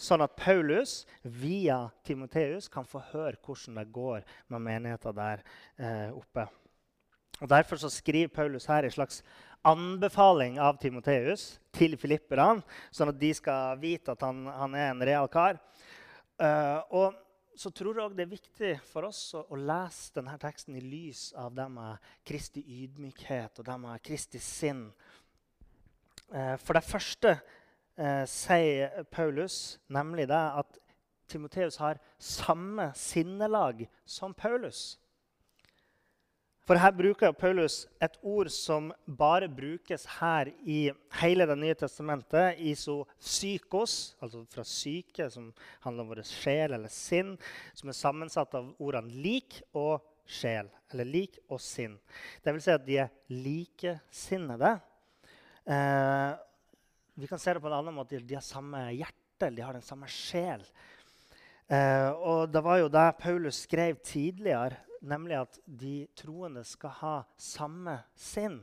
sånn 0.00 0.24
at 0.24 0.38
Paulus 0.38 1.02
via 1.22 1.82
Timoteus 2.08 2.70
kan 2.72 2.88
få 2.88 3.02
høre 3.12 3.36
hvordan 3.44 3.82
det 3.82 3.90
går 3.92 4.24
med 4.48 4.64
menigheten 4.64 5.18
der 5.18 5.44
eh, 5.76 6.08
oppe. 6.16 6.46
Og 7.40 7.48
Derfor 7.52 7.80
så 7.80 7.92
skriver 7.92 8.32
Paulus 8.32 8.68
her 8.68 8.84
en 8.84 8.96
slags 8.96 9.20
anbefaling 9.64 10.56
av 10.60 10.78
Timoteus 10.80 11.58
til 11.76 11.96
filipperne, 12.00 12.62
sånn 12.92 13.12
at 13.12 13.20
de 13.20 13.32
skal 13.36 13.76
vite 13.80 14.14
at 14.14 14.24
han, 14.24 14.46
han 14.48 14.76
er 14.76 14.92
en 14.94 15.04
real 15.04 15.28
kar. 15.32 15.60
Uh, 16.40 16.80
og 16.96 17.18
så 17.60 17.68
tror 17.76 17.98
jeg 17.98 18.16
det 18.16 18.24
er 18.24 18.30
viktig 18.30 18.68
for 18.88 19.04
oss 19.10 19.20
å, 19.36 19.42
å, 19.52 19.56
lese 19.58 20.14
denne 20.16 20.36
teksten 20.40 20.78
i 20.78 20.80
lys 20.80 21.26
av 21.36 21.52
det 21.52 21.66
med 21.68 22.12
Kristi 22.24 22.62
ydmykhet 22.64 23.60
og 23.60 23.66
det 23.66 23.76
med 23.82 24.04
Kristi 24.06 24.40
sinn. 24.40 24.86
Eh, 26.32 26.54
for 26.62 26.78
det 26.78 26.86
første 26.86 27.34
eh, 27.36 28.24
sier 28.30 29.04
Paulus 29.12 29.76
nemlig 29.92 30.30
det 30.30 30.40
at 30.62 30.80
Timoteus 31.30 31.76
har 31.82 32.00
samme 32.16 32.90
sinnelag 32.96 33.84
som 34.08 34.32
Paulus. 34.34 34.96
For 36.70 36.78
her 36.78 36.92
bruker 36.94 37.32
Paulus 37.34 37.80
et 37.98 38.12
ord 38.22 38.46
som 38.54 38.92
bare 39.18 39.48
brukes 39.50 40.04
her 40.20 40.52
i 40.62 40.92
hele 41.18 41.42
Det 41.50 41.56
nye 41.58 41.74
testamentet. 41.74 42.60
Isopsykos, 42.62 43.94
altså 44.22 44.44
fra 44.52 44.62
syke, 44.62 45.24
som 45.34 45.48
handler 45.82 46.04
om 46.04 46.12
vår 46.12 46.20
sjel 46.28 46.76
eller 46.76 46.92
sinn, 46.94 47.32
som 47.74 47.90
er 47.90 47.96
sammensatt 47.98 48.54
av 48.54 48.68
ordene 48.78 49.10
lik 49.10 49.56
og 49.74 50.04
sjel. 50.22 50.68
Eller 50.94 51.08
lik 51.10 51.40
og 51.48 51.58
sinn. 51.58 51.96
Det 52.38 52.54
vil 52.54 52.62
si 52.62 52.70
at 52.70 52.84
de 52.86 53.00
er 53.02 53.10
likesinnede. 53.34 54.70
Eh, 55.66 56.28
vi 57.18 57.32
kan 57.32 57.42
se 57.42 57.56
det 57.56 57.64
på 57.64 57.72
en 57.72 57.80
annen 57.80 57.96
måte. 57.98 58.20
De 58.22 58.36
har 58.38 58.46
samme 58.46 58.84
hjerte, 58.92 59.50
de 59.50 59.66
har 59.66 59.74
den 59.74 59.82
samme 59.88 60.06
sjel. 60.06 60.62
Eh, 61.66 62.14
og 62.14 62.46
det 62.54 62.62
var 62.62 62.78
jo 62.78 62.94
det 62.94 63.08
Paulus 63.18 63.64
skrev 63.66 63.98
tidligere 64.06 64.78
nemlig 65.00 65.40
at 65.40 65.58
de 65.64 66.06
troende 66.18 66.64
skal 66.68 66.94
ha 67.00 67.16
samme 67.40 67.98
sinn. 68.18 68.60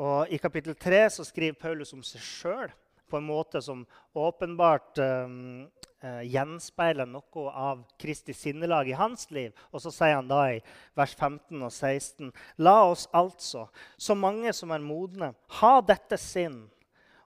Og 0.00 0.30
I 0.32 0.38
kapittel 0.40 0.76
3 0.78 1.02
så 1.18 1.26
skriver 1.28 1.58
Paulus 1.60 1.92
om 1.92 2.02
seg 2.06 2.24
sjøl 2.24 2.70
på 3.10 3.18
en 3.18 3.26
måte 3.26 3.60
som 3.62 3.82
åpenbart 4.14 5.00
um, 5.02 5.66
gjenspeiler 6.00 7.08
noe 7.10 7.52
av 7.52 7.82
Kristi 8.00 8.32
sinnelag 8.36 8.88
i 8.88 8.96
hans 8.96 9.26
liv. 9.34 9.50
Og 9.74 9.82
så 9.84 9.92
sier 9.92 10.16
han 10.16 10.30
da 10.30 10.44
i 10.54 10.60
vers 10.96 11.14
15 11.16 11.58
og 11.58 11.72
16.: 11.72 12.30
La 12.62 12.76
oss 12.86 13.08
altså, 13.12 13.66
så 13.98 14.16
mange 14.16 14.54
som 14.56 14.72
er 14.72 14.84
modne, 14.84 15.34
ha 15.60 15.74
dette 15.82 16.16
sinn. 16.20 16.62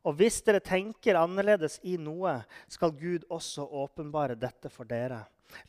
Og 0.04 0.18
hvis 0.18 0.42
dere 0.44 0.60
tenker 0.60 1.16
annerledes 1.16 1.78
i 1.84 1.96
noe, 1.96 2.40
skal 2.68 2.92
Gud 2.96 3.24
også 3.32 3.64
åpenbare 3.84 4.36
dette 4.36 4.72
for 4.72 4.88
dere. 4.88 5.22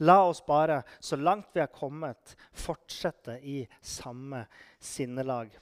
La 0.03 0.21
oss 0.25 0.41
bare, 0.45 0.81
så 0.99 1.17
langt 1.19 1.53
vi 1.53 1.61
har 1.63 1.71
kommet, 1.73 2.35
fortsette 2.53 3.39
i 3.43 3.61
samme 3.81 4.45
sinnelag. 4.79 5.53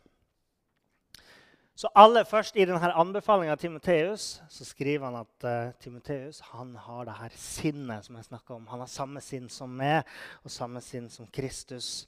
Så 1.75 1.89
aller 1.97 2.23
først 2.29 2.55
I 2.55 2.67
denne 2.69 2.91
anbefalinga 3.01 3.55
av 3.55 3.61
Timoteus 3.61 4.27
så 4.53 4.65
skriver 4.65 5.07
han 5.07 5.23
at 5.23 5.45
uh, 5.47 5.73
Timoteus 5.81 6.43
han 6.51 6.75
har 6.77 7.07
det 7.09 7.15
her 7.17 7.37
sinnet 7.39 8.05
som 8.05 8.19
jeg 8.19 8.27
snakka 8.29 8.53
om. 8.55 8.67
Han 8.69 8.83
har 8.85 8.91
samme 8.91 9.23
sinn 9.25 9.49
som 9.49 9.73
meg 9.73 10.05
og 10.45 10.53
samme 10.53 10.83
sinn 10.85 11.09
som 11.09 11.27
Kristus. 11.33 12.05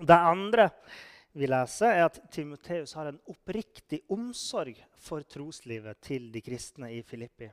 Det 0.00 0.16
andre 0.16 0.70
vi 1.36 1.48
leser, 1.48 1.92
er 1.92 2.06
at 2.06 2.18
Timoteus 2.32 2.96
har 2.96 3.08
en 3.08 3.20
oppriktig 3.28 4.02
omsorg 4.12 4.80
for 5.00 5.24
troslivet 5.28 6.00
til 6.04 6.30
de 6.32 6.40
kristne 6.44 6.90
i 6.96 7.02
Filippi. 7.04 7.48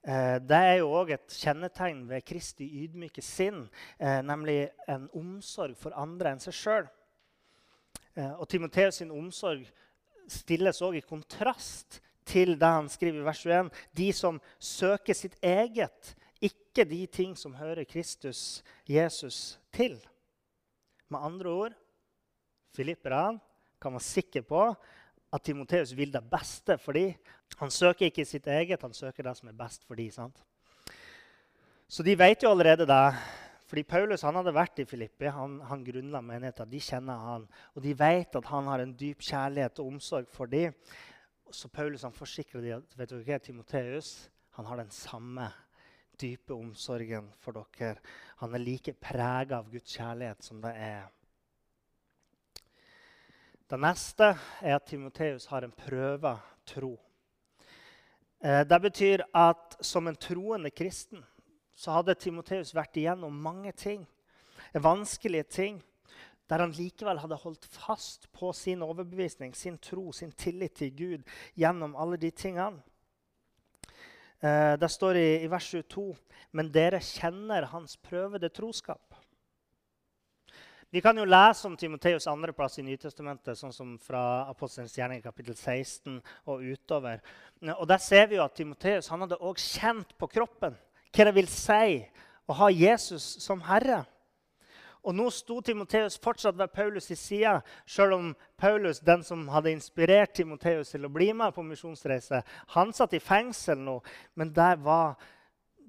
Eh, 0.00 0.38
det 0.40 0.56
er 0.56 0.78
jo 0.80 0.92
òg 0.96 1.12
et 1.12 1.34
kjennetegn 1.42 2.06
ved 2.08 2.24
Kristi 2.24 2.64
ydmyke 2.84 3.20
sinn, 3.24 3.66
eh, 3.98 4.22
nemlig 4.24 4.70
en 4.88 5.08
omsorg 5.12 5.76
for 5.76 5.92
andre 5.92 6.32
enn 6.32 6.40
seg 6.40 6.56
sjøl. 6.56 6.88
Eh, 8.16 8.32
og 8.32 8.48
Timoteus 8.48 9.02
sin 9.02 9.12
omsorg 9.12 9.66
stilles 10.30 10.80
òg 10.80 10.96
i 10.96 11.04
kontrast 11.04 12.00
til 12.24 12.56
det 12.56 12.70
han 12.70 12.88
skriver 12.88 13.20
i 13.20 13.26
vers 13.26 13.44
21. 13.44 13.70
De 13.92 14.08
som 14.16 14.40
søker 14.58 15.14
sitt 15.14 15.36
eget, 15.42 16.14
ikke 16.40 16.86
de 16.88 17.04
ting 17.06 17.36
som 17.36 17.58
hører 17.58 17.84
Kristus, 17.84 18.62
Jesus, 18.88 19.58
til. 19.72 19.98
Med 21.10 21.20
andre 21.20 21.50
ord 21.50 21.76
Filipperne 22.72 23.40
kan 23.80 23.92
være 23.92 24.06
sikre 24.06 24.42
på 24.46 24.62
at 25.32 25.44
Timoteus 25.46 25.92
vil 25.96 26.12
det 26.12 26.22
beste 26.30 26.76
for 26.78 26.96
dem. 26.96 27.14
Han 27.60 27.70
søker 27.70 28.08
ikke 28.08 28.26
sitt 28.26 28.46
eget, 28.50 28.82
han 28.82 28.94
søker 28.94 29.26
det 29.26 29.36
som 29.38 29.50
er 29.50 29.58
best 29.58 29.86
for 29.86 29.98
dem. 29.98 30.32
Så 31.90 32.02
de 32.06 32.16
vet 32.18 32.42
jo 32.42 32.50
allerede 32.50 32.86
det. 32.86 33.04
Fordi 33.70 33.84
Paulus 33.86 34.24
han 34.26 34.34
hadde 34.34 34.50
vært 34.54 34.80
i 34.82 34.86
Filippi, 34.88 35.28
han, 35.30 35.60
han 35.62 35.84
grunnla 35.86 36.18
menigheten. 36.26 36.70
De 36.72 36.80
kjenner 36.82 37.22
han, 37.22 37.44
og 37.76 37.84
de 37.84 37.92
vet 37.94 38.34
at 38.34 38.48
han 38.50 38.66
har 38.66 38.82
en 38.82 38.96
dyp 38.98 39.22
kjærlighet 39.22 39.78
og 39.78 39.92
omsorg 39.92 40.26
for 40.34 40.50
dem. 40.50 40.74
Så 41.54 41.70
Paulus 41.70 42.02
han 42.02 42.14
forsikrer 42.14 42.64
dem 42.64 42.82
at 42.82 42.96
vet 42.98 43.14
dere, 43.14 43.38
Timoteus 43.38 44.30
han 44.58 44.66
har 44.66 44.82
den 44.82 44.90
samme 44.90 45.46
dype 46.20 46.54
omsorgen 46.54 47.30
for 47.38 47.54
dere. 47.54 48.02
Han 48.42 48.54
er 48.54 48.64
like 48.64 48.96
prega 48.98 49.60
av 49.60 49.70
Guds 49.70 49.94
kjærlighet 49.94 50.42
som 50.44 50.58
det 50.64 50.74
er 50.74 51.06
det 53.70 53.78
neste 53.78 54.32
er 54.66 54.74
at 54.74 54.88
Timoteus 54.90 55.46
har 55.46 55.62
en 55.62 55.74
prøva 55.74 56.34
tro. 56.66 56.96
Eh, 58.42 58.64
det 58.66 58.78
betyr 58.82 59.22
at 59.36 59.76
som 59.84 60.08
en 60.10 60.18
troende 60.18 60.72
kristen 60.74 61.22
så 61.78 61.94
hadde 61.94 62.18
Timoteus 62.18 62.74
vært 62.74 62.98
igjennom 62.98 63.36
mange 63.44 63.72
ting, 63.78 64.02
vanskelige 64.74 65.46
ting, 65.54 65.78
der 66.50 66.64
han 66.64 66.74
likevel 66.74 67.22
hadde 67.22 67.38
holdt 67.38 67.68
fast 67.70 68.26
på 68.34 68.50
sin 68.58 68.82
overbevisning, 68.82 69.54
sin 69.54 69.78
tro, 69.78 70.10
sin 70.12 70.32
tillit 70.34 70.74
til 70.80 70.90
Gud 70.96 71.34
gjennom 71.54 71.94
alle 71.94 72.18
de 72.18 72.32
tingene. 72.34 72.82
Eh, 74.42 74.74
det 74.82 74.90
står 74.90 75.20
i, 75.20 75.28
i 75.44 75.50
vers 75.52 75.70
22.: 75.70 76.10
Men 76.58 76.72
dere 76.74 76.98
kjenner 76.98 77.70
hans 77.70 77.94
prøvede 78.02 78.50
troskap. 78.50 79.09
Vi 80.90 81.00
kan 81.00 81.14
jo 81.14 81.22
lese 81.24 81.68
om 81.68 81.76
Timoteus' 81.78 82.26
andreplass 82.26 82.80
i 82.80 82.82
Nytestamentet, 82.82 83.54
sånn 83.54 83.70
som 83.70 83.92
fra 84.02 84.42
Apostelens 84.50 84.96
gjerning 84.98 85.20
kapittel 85.22 85.54
16 85.54 86.16
og 86.50 86.64
utover. 86.66 87.20
Og 87.76 87.86
Der 87.86 87.98
ser 88.02 88.26
vi 88.26 88.40
jo 88.40 88.42
at 88.42 88.56
Timoteus 88.58 89.08
han 89.08 89.22
hadde 89.22 89.38
også 89.38 89.78
kjent 89.78 90.16
på 90.18 90.26
kroppen 90.26 90.74
hva 91.14 91.26
det 91.28 91.34
vil 91.36 91.46
si 91.50 92.00
å 92.50 92.56
ha 92.58 92.70
Jesus 92.74 93.22
som 93.38 93.62
herre. 93.68 94.02
Og 95.06 95.14
Nå 95.14 95.30
sto 95.30 95.60
Timoteus 95.62 96.18
fortsatt 96.18 96.58
ved 96.58 96.74
Paulus' 96.74 97.12
i 97.14 97.16
side, 97.16 97.60
selv 97.86 98.18
om 98.18 98.34
Paulus, 98.58 98.98
den 98.98 99.22
som 99.22 99.46
hadde 99.48 99.70
inspirert 99.70 100.34
Timoteus 100.34 100.90
til 100.90 101.06
å 101.06 101.12
bli 101.12 101.30
med 101.32 101.54
på 101.54 101.62
misjonsreise, 101.62 102.42
han 102.74 102.90
satt 102.92 103.14
i 103.14 103.22
fengsel 103.22 103.78
nå. 103.78 104.00
Men 104.34 104.50
der 104.52 104.74
var 104.82 105.14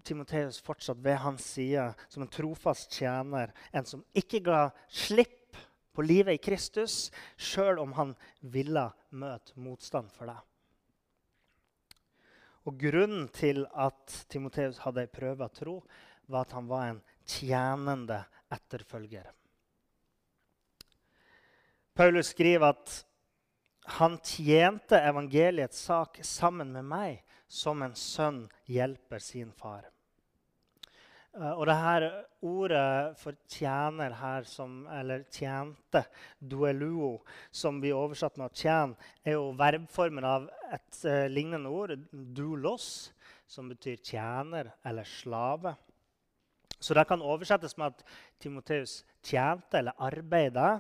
Timoteus 0.04 0.60
fortsatt 0.64 1.00
ved 1.04 1.20
hans 1.24 1.46
side 1.56 1.92
som 2.10 2.24
en 2.24 2.32
trofast 2.32 2.92
tjener, 2.98 3.54
en 3.72 3.88
som 3.88 4.04
ikke 4.18 4.42
ga 4.46 4.62
slipp 4.88 5.58
på 5.92 6.06
livet 6.06 6.38
i 6.40 6.44
Kristus, 6.44 7.10
sjøl 7.36 7.82
om 7.82 7.94
han 7.98 8.16
ville 8.42 8.88
møte 9.12 9.58
motstand 9.60 10.12
for 10.16 10.32
det. 10.32 10.40
Og 12.70 12.78
grunnen 12.80 13.28
til 13.34 13.66
at 13.74 14.16
Timoteus 14.30 14.80
hadde 14.86 15.04
ei 15.04 15.12
prøve 15.12 15.48
av 15.48 15.54
tro, 15.56 15.80
var 16.30 16.46
at 16.46 16.56
han 16.56 16.68
var 16.70 16.88
en 16.88 17.02
tjenende 17.28 18.22
etterfølger. 18.54 19.26
Paulus 21.98 22.32
skriver 22.32 22.72
at 22.72 22.94
han 23.98 24.18
tjente 24.24 25.00
evangeliets 25.02 25.82
sak 25.90 26.22
sammen 26.24 26.72
med 26.72 26.86
meg, 26.88 27.18
som 27.52 27.84
en 27.84 27.96
sønn 27.98 28.46
hjelper 28.72 29.20
sin 29.24 29.52
far. 29.52 29.90
Uh, 31.32 31.54
og 31.54 31.64
det 31.68 31.76
her 31.80 32.06
ordet 32.44 33.20
for 33.20 33.36
tjener 33.52 34.16
her, 34.20 34.48
som, 34.48 34.82
eller 34.92 35.24
tjente, 35.32 36.04
dueluo, 36.40 37.22
som 37.56 37.80
blir 37.80 37.96
oversatt 37.96 38.40
med 38.40 38.50
å 38.50 38.56
tjene, 38.64 39.12
er 39.24 39.38
jo 39.38 39.54
verbformen 39.60 40.28
av 40.28 40.50
et 40.72 41.04
uh, 41.08 41.28
lignende 41.32 41.72
ord, 41.72 41.96
dulos, 42.12 43.12
som 43.48 43.72
betyr 43.72 44.00
tjener 44.04 44.74
eller 44.88 45.08
slave. 45.08 45.76
Så 46.82 46.96
det 46.98 47.06
kan 47.08 47.24
oversettes 47.24 47.78
med 47.78 47.94
at 47.94 48.04
Timoteus 48.42 49.02
tjente 49.24 49.80
eller 49.80 49.96
arbeida. 50.02 50.80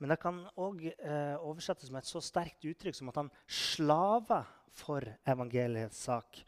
Men 0.00 0.12
det 0.12 0.20
kan 0.20 0.42
òg 0.60 0.82
uh, 0.90 1.36
oversettes 1.40 1.92
med 1.92 2.02
et 2.02 2.08
så 2.08 2.20
sterkt 2.24 2.68
uttrykk 2.68 2.96
som 2.98 3.12
at 3.12 3.20
han 3.20 3.32
slava 3.48 4.42
for 4.76 5.06
evangeliets 5.26 6.04
sak. 6.08 6.42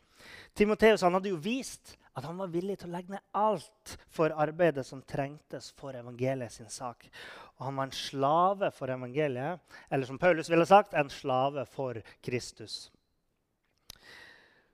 Timoteus 0.55 1.05
hadde 1.07 1.31
jo 1.31 1.39
vist 1.41 1.95
at 2.19 2.27
han 2.27 2.39
var 2.41 2.51
villig 2.51 2.81
til 2.81 2.91
å 2.91 2.97
legge 2.97 3.15
ned 3.15 3.39
alt 3.39 3.95
for 4.11 4.35
arbeidet 4.35 4.83
som 4.87 5.05
trengtes 5.07 5.71
for 5.79 5.95
evangeliet 5.95 6.57
sin 6.57 6.71
sak. 6.73 7.07
Og 7.59 7.69
han 7.69 7.79
var 7.79 7.89
en 7.89 7.95
slave 7.95 8.71
for 8.75 8.91
evangeliet, 8.91 9.63
eller 9.91 10.09
som 10.09 10.19
Paulus 10.19 10.51
ville 10.51 10.67
sagt, 10.67 10.97
en 10.99 11.11
slave 11.13 11.63
for 11.71 12.01
Kristus. 12.25 12.89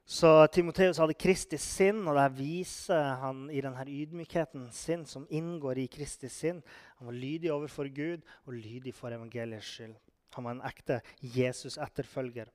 Så 0.05 0.31
Timoteus 0.53 0.99
hadde 1.01 1.17
Kristi 1.17 1.57
sinn, 1.61 2.03
og 2.05 2.17
det 2.19 2.27
viser 2.37 3.15
han 3.23 3.47
i 3.49 3.63
denne 3.65 3.87
ydmykheten 3.89 4.67
sin 4.73 5.07
som 5.09 5.25
inngår 5.33 5.81
i 5.81 5.87
Kristi 5.89 6.29
sinn. 6.33 6.61
Han 6.99 7.09
var 7.09 7.17
lydig 7.17 7.53
overfor 7.53 7.89
Gud 7.89 8.21
og 8.45 8.57
lydig 8.57 8.93
for 8.97 9.17
evangeliets 9.17 9.71
skyld. 9.77 9.97
Han 10.37 10.45
var 10.45 10.57
en 10.57 10.67
ekte 10.69 11.01
Jesus-etterfølger. 11.23 12.51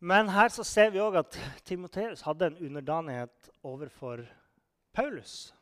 Men 0.00 0.30
her 0.32 0.48
så 0.48 0.64
ser 0.64 0.94
vi 0.94 1.00
òg 1.02 1.18
at 1.20 1.36
Timoteus 1.68 2.22
hadde 2.24 2.46
en 2.48 2.60
underdanighet 2.70 3.50
overfor 3.68 4.22
Paulus. 4.96 5.52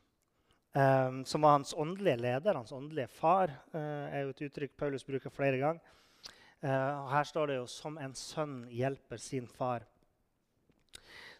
Um, 0.78 1.24
som 1.26 1.42
var 1.42 1.56
hans 1.56 1.74
åndelige 1.74 2.20
leder, 2.22 2.54
hans 2.54 2.70
åndelige 2.72 3.10
far. 3.10 3.50
Uh, 3.74 4.06
er 4.14 4.22
jo 4.22 4.30
et 4.30 4.44
uttrykk 4.46 4.76
Paulus 4.78 5.02
bruker 5.02 5.34
flere 5.34 5.58
ganger. 5.58 5.82
Uh, 6.62 6.70
og 6.70 7.10
her 7.16 7.26
står 7.26 7.50
det 7.50 7.56
jo 7.56 7.66
'som 7.66 7.98
en 7.98 8.14
sønn 8.14 8.68
hjelper 8.70 9.16
sin 9.16 9.46
far'. 9.46 9.86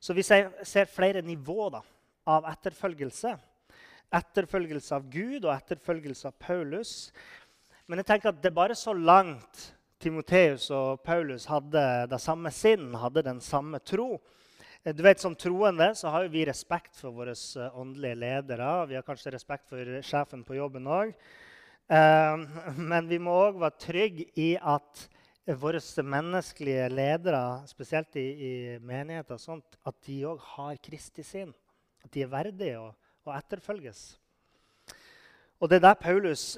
Så 0.01 0.15
vi 0.15 0.23
ser, 0.23 0.51
ser 0.65 0.85
flere 0.85 1.23
nivåer 1.23 1.71
da, 1.71 1.81
av 2.27 2.45
etterfølgelse. 2.51 3.39
Etterfølgelse 4.13 4.95
av 4.95 5.11
Gud 5.11 5.45
og 5.45 5.55
etterfølgelse 5.55 6.27
av 6.27 6.35
Paulus. 6.39 7.13
Men 7.87 7.99
jeg 7.99 8.07
tenker 8.07 8.29
at 8.29 8.43
det 8.43 8.51
er 8.51 8.55
bare 8.55 8.75
så 8.75 8.93
langt 8.93 9.78
Timoteus 9.99 10.69
og 10.71 11.01
Paulus 11.03 11.49
hadde 11.51 11.83
det 12.07 12.21
samme 12.23 12.53
sinn, 12.55 12.93
hadde 12.95 13.25
den 13.27 13.41
samme 13.43 13.81
tro. 13.83 14.21
Eh, 14.85 14.95
du 14.95 15.03
vet, 15.03 15.19
Som 15.19 15.35
troende 15.35 15.91
så 15.99 16.13
har 16.15 16.29
vi 16.31 16.45
respekt 16.47 16.95
for 16.97 17.11
våre 17.11 17.35
eh, 17.35 17.79
åndelige 17.79 18.15
ledere. 18.15 18.87
Vi 18.87 18.95
har 18.95 19.03
kanskje 19.03 19.35
respekt 19.35 19.67
for 19.69 19.99
sjefen 20.07 20.45
på 20.47 20.55
jobben 20.55 20.87
òg. 20.87 21.11
Eh, 21.91 22.37
men 22.79 23.09
vi 23.11 23.19
må 23.19 23.35
òg 23.49 23.59
være 23.59 23.81
trygge 23.89 24.29
i 24.39 24.53
at 24.57 25.09
våre 25.59 25.81
menneskelige 26.05 26.87
ledere, 26.93 27.43
spesielt 27.67 28.15
i, 28.21 28.29
i 28.29 28.55
menigheter, 28.79 29.41
sånt, 29.41 29.81
at 29.83 29.99
de 30.07 30.23
òg 30.31 30.39
har 30.55 30.79
Kristi 30.79 31.27
sinn. 31.27 31.51
At 32.05 32.13
de 32.15 32.23
er 32.23 32.31
verdige 32.31 32.79
å, 32.79 32.93
å 33.27 33.35
etterfølges. 33.35 34.13
Og 35.59 35.67
Det 35.67 35.81
er 35.81 35.89
det 35.89 35.99
Paulus 35.99 36.53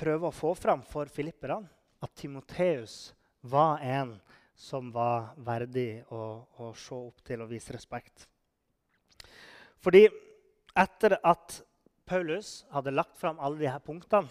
prøver 0.00 0.30
å 0.30 0.32
få 0.32 0.54
fram 0.56 0.80
for 0.86 1.10
filipperne 1.12 1.75
at 2.06 2.14
Timoteus 2.14 3.14
var 3.42 3.82
en 3.82 4.14
som 4.56 4.88
var 4.94 5.34
verdig 5.44 6.04
å, 6.08 6.46
å, 6.62 6.70
se 6.72 6.94
opp 6.94 7.20
til 7.26 7.42
og 7.44 7.50
vise 7.50 7.74
respekt. 7.74 8.24
Fordi 9.82 10.06
etter 10.76 11.18
at 11.20 11.60
Paulus 12.06 12.62
hadde 12.72 12.94
lagt 12.94 13.18
fram 13.18 13.40
alle 13.42 13.60
disse 13.60 13.82
punktene, 13.84 14.30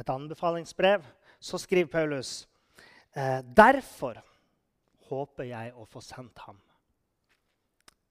et 0.00 0.08
anbefalingsbrev, 0.08 1.04
så 1.36 1.60
skriver 1.60 1.90
Paulus 1.92 2.46
eh, 3.12 3.42
derfor 3.44 4.22
håper 5.10 5.50
jeg 5.50 5.74
å 5.76 5.84
få 5.84 6.00
sendt 6.00 6.40
ham. 6.46 6.56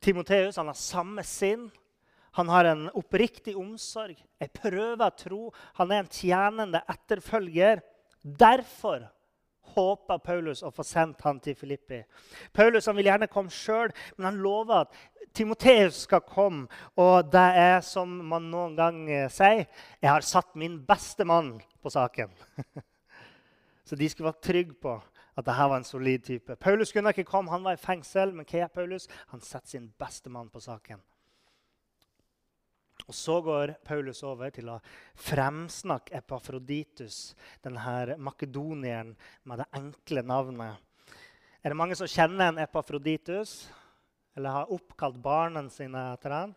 Timoteus 0.02 0.60
har 0.62 0.74
samme 0.78 1.26
sinn. 1.26 1.70
Han 2.38 2.50
har 2.54 2.70
en 2.70 2.86
oppriktig 2.96 3.58
omsorg, 3.60 4.16
en 4.40 4.54
prøve 4.56 5.04
av 5.04 5.18
tro. 5.20 5.50
Han 5.82 5.92
er 5.92 6.04
en 6.04 6.14
tjenende 6.14 6.84
etterfølger. 6.90 7.82
Derfor 8.22 9.08
håpa 9.76 10.18
Paulus 10.20 10.64
å 10.64 10.72
få 10.74 10.84
sendt 10.86 11.22
han 11.26 11.40
til 11.44 11.56
Filippi. 11.58 12.02
Paulus 12.54 12.90
vil 12.92 13.08
gjerne 13.08 13.30
komme 13.32 13.54
sjøl, 13.54 13.94
men 14.18 14.30
han 14.30 14.42
lover 14.44 14.86
at 14.86 14.98
Timoteus 15.34 16.04
skal 16.08 16.24
komme. 16.28 16.68
Og 17.00 17.30
det 17.32 17.48
er 17.62 17.80
som 17.86 18.12
man 18.28 18.50
noen 18.52 18.76
gang 18.76 19.04
eh, 19.10 19.30
sier 19.32 19.64
Jeg 20.02 20.10
har 20.10 20.26
satt 20.28 20.56
min 20.60 20.82
beste 20.86 21.26
mann 21.28 21.56
på 21.82 21.94
saken. 21.94 22.34
Så 23.88 23.98
de 23.98 24.10
skulle 24.10 24.30
være 24.32 24.46
trygge 24.46 24.76
på 24.82 24.98
at 25.32 25.46
dette 25.46 25.70
var 25.72 25.80
en 25.80 25.88
solid 25.88 26.26
type. 26.28 26.56
Paulus 26.60 26.92
kunne 26.92 27.14
ikke 27.16 27.28
komme, 27.28 27.52
han 27.52 27.64
var 27.64 27.78
i 27.78 27.82
fengsel. 27.82 28.36
Men 28.36 28.48
hva 28.48 28.66
er 28.66 28.74
Paulus? 28.74 29.08
Han 29.32 29.42
setter 29.42 29.78
sin 29.78 29.88
beste 30.00 30.30
mann 30.30 30.52
på 30.52 30.62
saken. 30.64 31.00
Og 33.08 33.16
Så 33.16 33.40
går 33.42 33.76
Paulus 33.86 34.22
over 34.24 34.52
til 34.54 34.70
å 34.70 34.80
fremsnakke 35.18 36.16
Epafroditus, 36.22 37.34
denne 37.64 38.18
makedonieren 38.22 39.16
med 39.44 39.64
det 39.64 39.70
enkle 39.78 40.24
navnet. 40.24 40.78
Er 41.62 41.74
det 41.74 41.78
mange 41.78 41.98
som 41.98 42.10
kjenner 42.10 42.50
en 42.50 42.62
Epafroditus? 42.62 43.70
Eller 44.38 44.56
har 44.56 44.72
oppkalt 44.72 45.20
barna 45.22 45.66
sine 45.70 46.12
etter 46.14 46.34
han? 46.34 46.56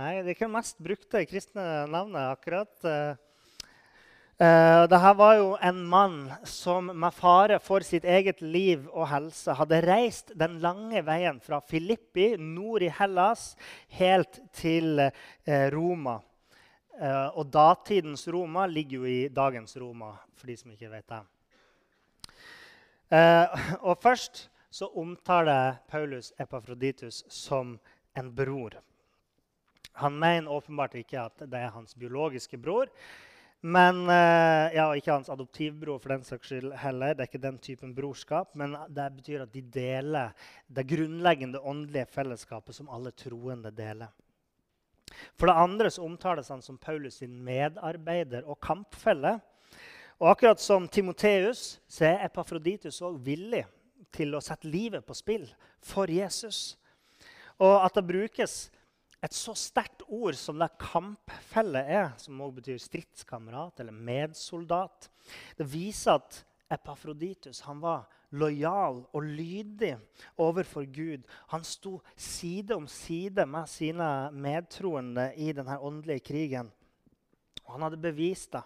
Nei, 0.00 0.22
Det 0.22 0.30
er 0.32 0.34
ikke 0.34 0.48
det 0.48 0.56
mest 0.56 0.78
brukte 0.80 1.26
kristne 1.28 1.66
navnet 1.86 2.32
akkurat. 2.32 2.72
Uh, 4.40 4.88
Dette 4.88 5.10
var 5.14 5.34
jo 5.36 5.48
en 5.60 5.82
mann 5.86 6.14
som 6.48 6.86
med 6.88 7.12
fare 7.14 7.58
for 7.60 7.84
sitt 7.84 8.06
eget 8.08 8.40
liv 8.40 8.86
og 8.88 9.04
helse 9.10 9.52
hadde 9.58 9.82
reist 9.84 10.32
den 10.40 10.56
lange 10.64 11.02
veien 11.04 11.36
fra 11.44 11.60
Filippi, 11.60 12.30
nord 12.40 12.82
i 12.82 12.88
Hellas, 12.96 13.52
helt 13.92 14.40
til 14.56 14.96
uh, 15.04 15.66
Roma. 15.74 16.16
Uh, 16.96 17.28
og 17.36 17.52
datidens 17.52 18.24
Roma 18.32 18.64
ligger 18.66 19.02
jo 19.02 19.10
i 19.12 19.28
dagens 19.28 19.76
Roma, 19.76 20.14
for 20.34 20.48
de 20.48 20.56
som 20.56 20.72
ikke 20.72 20.90
vet 20.90 21.12
det. 21.12 21.22
og 23.84 23.98
først 24.00 24.46
så 24.72 24.86
omtaler 24.96 25.76
Paulus 25.88 26.32
Epafroditus 26.40 27.24
som 27.28 27.76
en 28.16 28.30
bror. 28.32 28.78
Han 30.00 30.16
mener 30.16 30.48
åpenbart 30.50 30.94
ikke 30.94 31.20
at 31.20 31.44
det 31.44 31.60
er 31.60 31.74
hans 31.74 31.94
biologiske 31.94 32.56
bror. 32.56 32.88
Men, 33.64 34.08
eh, 34.10 34.74
ja, 34.74 34.88
Ikke 34.96 35.12
hans 35.12 35.30
adoptivbror 35.30 36.00
for 36.02 36.10
den 36.10 36.24
saks 36.26 36.48
skyld 36.50 36.72
heller. 36.82 37.14
Det 37.14 37.22
er 37.22 37.28
ikke 37.30 37.42
den 37.42 37.58
typen 37.62 37.94
brorskap. 37.94 38.56
Men 38.58 38.74
det 38.90 39.06
betyr 39.16 39.44
at 39.44 39.52
de 39.52 39.62
deler 39.62 40.32
det 40.66 40.88
grunnleggende 40.90 41.60
åndelige 41.60 42.10
fellesskapet 42.10 42.74
som 42.74 42.90
alle 42.90 43.12
troende 43.14 43.70
deler. 43.70 44.10
For 45.38 45.46
det 45.46 45.54
andre 45.54 45.90
så 45.90 46.02
omtales 46.02 46.50
han 46.50 46.62
som 46.62 46.78
Paulus 46.78 47.20
sin 47.20 47.38
medarbeider 47.44 48.42
og 48.50 48.58
kampfelle. 48.60 49.38
Og 50.18 50.30
akkurat 50.32 50.60
som 50.60 50.88
Timoteus 50.88 51.78
så 51.86 52.10
er 52.10 52.26
Epafroditus 52.26 52.98
òg 53.02 53.22
villig 53.22 53.62
til 54.12 54.34
å 54.34 54.42
sette 54.42 54.70
livet 54.70 55.06
på 55.06 55.14
spill 55.14 55.46
for 55.82 56.10
Jesus. 56.10 56.76
Og 57.62 57.78
at 57.84 57.94
det 57.94 58.08
brukes 58.10 58.72
et 59.22 59.34
så 59.36 59.54
sterkt 59.54 60.02
ord 60.10 60.34
som 60.34 60.58
det 60.58 60.72
kampfelle 60.82 61.84
er, 61.86 62.08
som 62.18 62.40
også 62.42 62.56
betyr 62.58 62.80
stridskamerat 62.82 63.82
eller 63.82 63.94
medsoldat, 63.94 65.06
det 65.58 65.68
viser 65.70 66.18
at 66.18 66.40
Epafroditus 66.72 67.60
var 67.82 68.08
lojal 68.32 69.02
og 69.12 69.22
lydig 69.22 69.92
overfor 70.40 70.86
Gud. 70.88 71.26
Han 71.52 71.64
sto 71.68 71.98
side 72.16 72.74
om 72.74 72.88
side 72.88 73.44
med 73.46 73.68
sine 73.68 74.08
medtroende 74.32 75.28
i 75.36 75.52
denne 75.52 75.76
åndelige 75.78 76.24
krigen. 76.24 76.72
Og 77.66 77.76
han 77.76 77.86
hadde 77.86 78.00
bevist 78.00 78.56
det. 78.56 78.64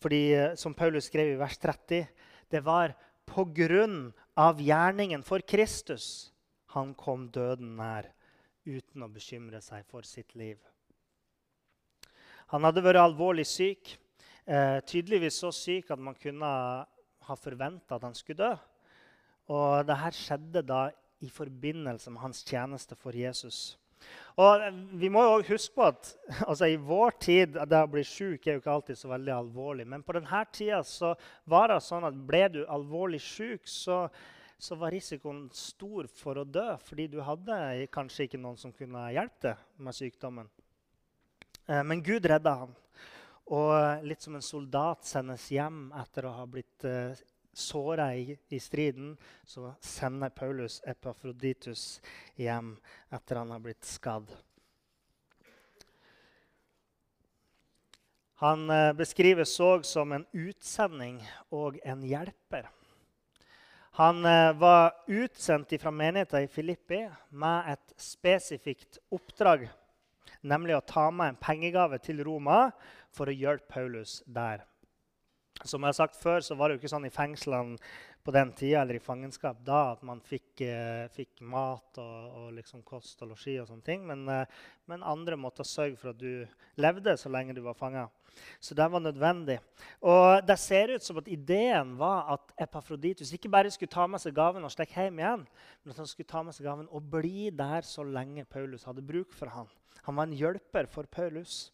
Fordi, 0.00 0.22
eh, 0.34 0.54
som 0.56 0.74
Paulus 0.74 1.04
skrev 1.04 1.34
i 1.34 1.38
vers 1.38 1.58
30, 1.58 2.08
det 2.50 2.64
var 2.64 2.96
på 3.26 3.44
grunn 3.44 4.12
av 4.36 4.58
gjerningen 4.60 5.22
for 5.22 5.38
Kristus 5.40 6.32
han 6.74 6.94
kom 6.94 7.28
døden 7.30 7.76
nær 7.76 8.13
uten 8.66 9.04
å 9.04 9.10
bekymre 9.12 9.60
seg 9.64 9.84
for 9.88 10.06
sitt 10.08 10.34
liv. 10.38 10.58
Han 12.52 12.64
hadde 12.66 12.84
vært 12.84 13.02
alvorlig 13.02 13.46
syk, 13.48 13.96
eh, 14.46 14.80
tydeligvis 14.86 15.40
så 15.40 15.52
syk 15.52 15.90
at 15.90 15.98
man 16.00 16.14
kunne 16.14 16.50
ha 17.24 17.36
forventa 17.40 17.96
at 17.96 18.04
han 18.04 18.14
skulle 18.14 18.42
dø. 18.42 18.52
Og 19.54 19.86
dette 19.88 20.12
skjedde 20.16 20.62
da 20.64 20.88
i 21.24 21.30
forbindelse 21.32 22.12
med 22.12 22.20
hans 22.20 22.44
tjeneste 22.44 22.96
for 22.96 23.16
Jesus. 23.16 23.76
Og 24.36 24.60
Vi 25.00 25.08
må 25.08 25.22
jo 25.24 25.42
huske 25.48 25.74
på 25.76 25.86
at 25.88 26.10
altså, 26.48 26.68
i 26.68 26.76
vår 26.76 27.16
tid 27.22 27.56
det 27.56 27.80
å 27.80 27.90
bli 27.90 28.04
syk 28.06 28.46
er 28.46 28.56
jo 28.56 28.62
ikke 28.62 28.76
alltid 28.76 29.00
så 29.00 29.10
veldig 29.12 29.34
alvorlig. 29.36 29.86
Men 29.88 30.04
på 30.04 30.16
denne 30.16 30.44
tida 30.52 30.82
så 30.86 31.14
var 31.50 31.70
det 31.72 31.80
sånn 31.84 32.06
at 32.08 32.18
ble 32.28 32.44
du 32.52 32.62
alvorlig 32.66 33.22
syk, 33.24 33.62
så, 33.70 34.04
så 34.64 34.74
var 34.80 34.94
risikoen 34.94 35.50
stor 35.52 36.06
for 36.08 36.40
å 36.40 36.46
dø. 36.48 36.70
Fordi 36.86 37.04
du 37.12 37.18
hadde 37.24 37.56
kanskje 37.92 38.28
ikke 38.28 38.40
noen 38.40 38.56
som 38.60 38.72
kunne 38.72 39.10
hjelpe 39.12 39.50
deg 39.50 39.84
med 39.84 39.96
sykdommen. 39.96 40.48
Eh, 41.66 41.82
men 41.84 42.00
Gud 42.04 42.24
redda 42.30 42.54
han. 42.62 42.72
Og 43.52 44.06
litt 44.08 44.24
som 44.24 44.38
en 44.38 44.44
soldat 44.44 45.04
sendes 45.04 45.50
hjem 45.52 45.90
etter 46.00 46.24
å 46.24 46.32
ha 46.38 46.46
blitt 46.48 46.86
eh, 46.88 47.12
såra 47.52 48.06
i, 48.16 48.38
i, 48.48 48.60
striden, 48.60 49.12
så 49.44 49.74
sender 49.84 50.32
Paulus 50.32 50.78
Epafroditus 50.88 52.00
hjem 52.40 52.72
etter 53.12 53.42
han 53.42 53.52
har 53.52 53.60
blitt 53.66 53.84
skadd. 53.84 54.32
Han 58.40 58.64
eh, 58.72 58.94
beskrives 58.96 59.52
òg 59.60 59.84
som 59.84 60.16
en 60.16 60.24
utsending 60.32 61.20
og 61.52 61.76
en 61.84 62.08
hjelper. 62.08 62.72
Han 63.96 64.24
eh, 64.24 64.52
var 64.52 64.92
utsendt 65.06 65.80
fra 65.80 65.90
menigheten 65.90 66.42
i 66.42 66.48
Filippi 66.50 67.04
med 67.28 67.68
et 67.70 67.92
spesifikt 68.00 68.98
oppdrag, 69.14 69.68
nemlig 70.42 70.74
å 70.74 70.82
ta 70.82 71.04
med 71.14 71.30
en 71.30 71.38
pengegave 71.38 72.00
til 72.02 72.24
Roma 72.26 72.72
for 73.14 73.30
å 73.30 73.36
hjelpe 73.36 73.70
Paulus 73.70 74.16
der. 74.26 74.64
Som 75.62 75.84
jeg 75.84 75.92
har 75.92 75.96
sagt 75.96 76.18
før, 76.18 76.42
så 76.42 76.56
var 76.58 76.68
det 76.68 76.74
jo 76.74 76.80
ikke 76.82 76.90
sånn 76.90 77.06
i 77.06 77.14
fengslene 77.14 77.78
på 78.24 78.32
den 78.34 78.50
tida 78.56 78.80
eller 78.80 78.96
i 78.96 79.02
fangenskap 79.02 79.60
da 79.62 79.92
at 79.92 80.02
man 80.06 80.18
fikk, 80.24 80.64
eh, 80.64 81.04
fikk 81.12 81.42
mat 81.46 82.00
og, 82.00 82.16
og, 82.40 82.46
liksom 82.56 82.82
kost 82.82 83.20
og 83.22 83.30
losji 83.34 83.58
og 83.60 83.68
sånne 83.68 83.84
ting. 83.86 84.02
Men, 84.08 84.24
eh, 84.32 84.48
men, 84.90 85.04
andre 85.06 85.36
måtte 85.38 85.66
sørge 85.68 85.98
for 86.00 86.10
at 86.10 86.18
du 86.18 86.46
levde 86.80 87.14
så 87.20 87.30
lenge 87.30 87.54
du 87.54 87.60
var 87.62 87.76
fanga. 87.78 88.08
Så 88.58 88.74
det 88.74 88.88
var 88.90 89.04
nødvendig. 89.04 89.60
Og 90.02 90.40
det 90.42 90.56
ser 90.58 90.96
ut 90.96 91.04
som 91.06 91.20
at 91.20 91.28
ideen 91.30 91.94
var 92.00 92.32
at 92.34 92.56
Epafroditus 92.66 93.30
ikke 93.36 93.52
bare 93.52 93.70
skulle 93.70 93.92
ta 93.92 94.08
med 94.10 94.24
seg 94.24 94.34
gaven 94.34 94.64
og 94.66 94.72
stikke 94.74 95.04
hjem 95.04 95.20
igjen, 95.22 95.44
men 95.84 95.94
at 95.94 96.00
han 96.02 96.10
skulle 96.10 96.32
ta 96.32 96.42
med 96.42 96.56
seg 96.56 96.66
gaven 96.66 96.90
og 96.90 97.12
bli 97.12 97.52
der 97.54 97.86
så 97.86 98.02
lenge 98.02 98.48
Paulus 98.48 98.88
hadde 98.88 99.06
bruk 99.06 99.36
for 99.36 99.52
han. 99.54 99.70
Han 100.08 100.18
var 100.18 100.26
en 100.26 100.36
hjelper 100.36 100.90
for 100.90 101.06
Paulus. 101.06 101.68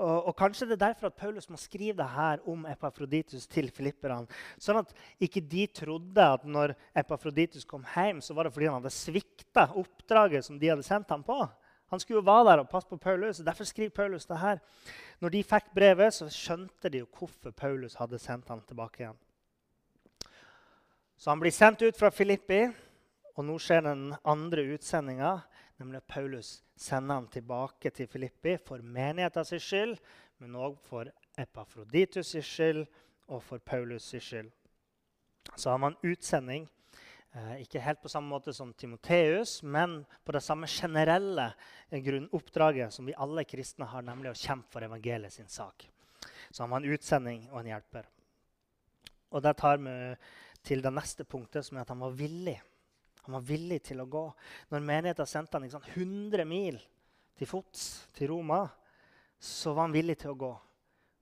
Og, 0.00 0.26
og, 0.30 0.34
Kanskje 0.38 0.68
det 0.70 0.76
er 0.78 0.84
derfor 0.86 1.10
at 1.10 1.18
Paulus 1.18 1.48
må 1.50 1.58
skrive 1.60 1.98
det 1.98 2.08
her 2.14 2.42
om 2.48 2.62
Epafroditus 2.70 3.46
til 3.50 3.68
filipperne. 3.74 4.28
Sånn 4.60 4.80
at 4.80 4.92
ikke 5.20 5.42
de 5.44 5.66
trodde 5.76 6.26
at 6.36 6.46
når 6.48 6.74
Epafroditus 6.96 7.66
kom 7.68 7.84
hjem, 7.94 8.22
så 8.24 8.36
var 8.36 8.46
det 8.46 8.54
fordi 8.54 8.70
han 8.70 8.78
hadde 8.80 8.94
svikta 8.94 9.66
oppdraget 9.80 10.46
som 10.46 10.60
de 10.60 10.70
hadde 10.72 10.86
sendt 10.86 11.10
ham 11.12 11.24
på. 11.26 11.42
Han 11.90 12.00
skulle 12.00 12.20
jo 12.20 12.26
være 12.26 12.46
der 12.52 12.62
og 12.62 12.68
passe 12.70 12.88
på 12.88 13.00
Paulus. 13.02 13.40
og 13.40 13.46
Derfor 13.46 13.66
skriver 13.66 13.90
Paulus 13.90 14.26
det 14.26 14.38
her. 14.38 14.60
Når 15.20 15.34
de 15.34 15.42
fikk 15.44 15.72
brevet, 15.74 16.14
så 16.14 16.28
skjønte 16.30 16.88
de 16.88 17.02
jo 17.02 17.10
hvorfor 17.18 17.50
Paulus 17.50 17.98
hadde 17.98 18.18
sendt 18.22 18.48
ham 18.48 18.62
tilbake 18.62 19.02
igjen. 19.02 19.18
Så 21.18 21.32
han 21.32 21.40
blir 21.42 21.52
sendt 21.52 21.82
ut 21.82 21.98
fra 21.98 22.08
Filippi, 22.14 22.62
og 23.36 23.44
nå 23.44 23.58
skjer 23.60 23.82
den 23.84 24.06
andre 24.24 24.62
utsendinga 24.72 25.34
nemlig 25.80 26.00
at 26.00 26.08
Paulus 26.08 26.60
sender 26.76 27.14
ham 27.14 27.28
tilbake 27.32 27.90
til 27.90 28.08
Filippi 28.08 28.56
for 28.60 28.82
menighetens 28.84 29.54
skyld, 29.62 29.96
men 30.40 30.56
òg 30.56 30.78
for 30.84 31.08
Epafroditus' 31.40 32.40
skyld 32.44 32.84
og 33.28 33.42
for 33.42 33.62
Paulus' 33.64 34.18
skyld. 34.18 34.50
Så 35.56 35.70
har 35.70 35.78
man 35.78 35.96
utsending, 36.04 36.68
eh, 37.34 37.62
ikke 37.62 37.80
helt 37.80 38.02
på 38.02 38.08
samme 38.08 38.28
måte 38.28 38.52
som 38.52 38.72
Timoteus, 38.74 39.62
men 39.62 40.04
på 40.24 40.32
det 40.32 40.42
samme 40.42 40.66
generelle 40.66 41.52
grunnoppdraget 41.90 42.92
som 42.92 43.06
vi 43.06 43.16
alle 43.16 43.44
kristne 43.44 43.86
har, 43.86 44.02
nemlig 44.02 44.30
å 44.30 44.40
kjempe 44.46 44.72
for 44.72 44.84
evangeliet 44.84 45.32
sin 45.32 45.48
sak. 45.48 45.88
Så 46.50 46.62
har 46.62 46.68
man 46.68 46.84
utsending 46.84 47.48
og 47.50 47.60
en 47.60 47.72
hjelper. 47.72 48.06
Og 49.30 49.42
Det 49.42 49.56
tar 49.56 49.76
vi 49.78 50.16
til 50.62 50.82
det 50.82 50.92
neste 50.92 51.24
punktet, 51.24 51.64
som 51.64 51.76
er 51.76 51.80
at 51.80 51.88
han 51.88 52.00
var 52.00 52.10
villig 52.10 52.60
han 53.24 53.36
var 53.36 53.44
villig 53.46 53.82
til 53.90 54.00
å 54.02 54.08
gå. 54.10 54.24
Når 54.72 54.86
menigheten 54.86 55.28
sendte 55.28 55.58
han 55.58 55.70
sant, 55.70 55.88
100 55.94 56.44
mil 56.48 56.80
til 57.38 57.48
fots 57.48 57.86
til 58.16 58.32
Roma, 58.32 58.64
så 59.40 59.72
var 59.72 59.88
han 59.88 59.96
villig 59.96 60.18
til 60.20 60.34
å 60.34 60.40
gå. 60.40 60.50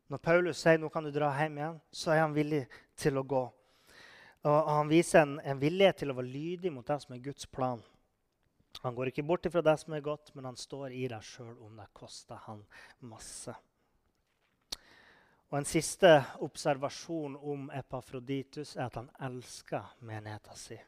Når 0.09 0.23
Paulus 0.25 0.63
sier 0.63 0.81
nå 0.81 0.89
kan 0.91 1.05
du 1.05 1.13
dra 1.13 1.29
hjem 1.37 1.61
igjen, 1.61 1.79
så 1.93 2.15
er 2.15 2.25
han 2.25 2.37
villig 2.37 2.65
til 2.99 3.21
å 3.21 3.27
gå. 3.29 3.45
Og 4.49 4.71
Han 4.71 4.91
viser 4.91 5.23
en, 5.23 5.39
en 5.45 5.61
villighet 5.61 6.03
til 6.03 6.13
å 6.13 6.17
være 6.17 6.33
lydig 6.33 6.73
mot 6.73 6.87
det 6.87 6.99
som 7.03 7.15
er 7.15 7.25
Guds 7.25 7.47
plan. 7.51 7.83
Han 8.83 8.95
går 8.95 9.11
ikke 9.11 9.27
bort 9.27 9.47
fra 9.51 9.63
det 9.65 9.75
som 9.81 9.95
er 9.95 10.05
godt, 10.05 10.31
men 10.35 10.47
han 10.47 10.57
står 10.57 10.95
i 10.95 11.09
det 11.11 11.19
sjøl 11.27 11.57
om 11.67 11.81
det 11.81 11.89
koster 11.97 12.39
han 12.47 12.63
masse. 13.11 13.55
Og 15.49 15.59
En 15.59 15.67
siste 15.67 16.11
observasjon 16.45 17.37
om 17.37 17.71
Epafroditus 17.75 18.77
er 18.77 18.87
at 18.87 18.99
han 19.01 19.09
elsker 19.31 19.95
menigheten 20.05 20.57
sin. 20.57 20.85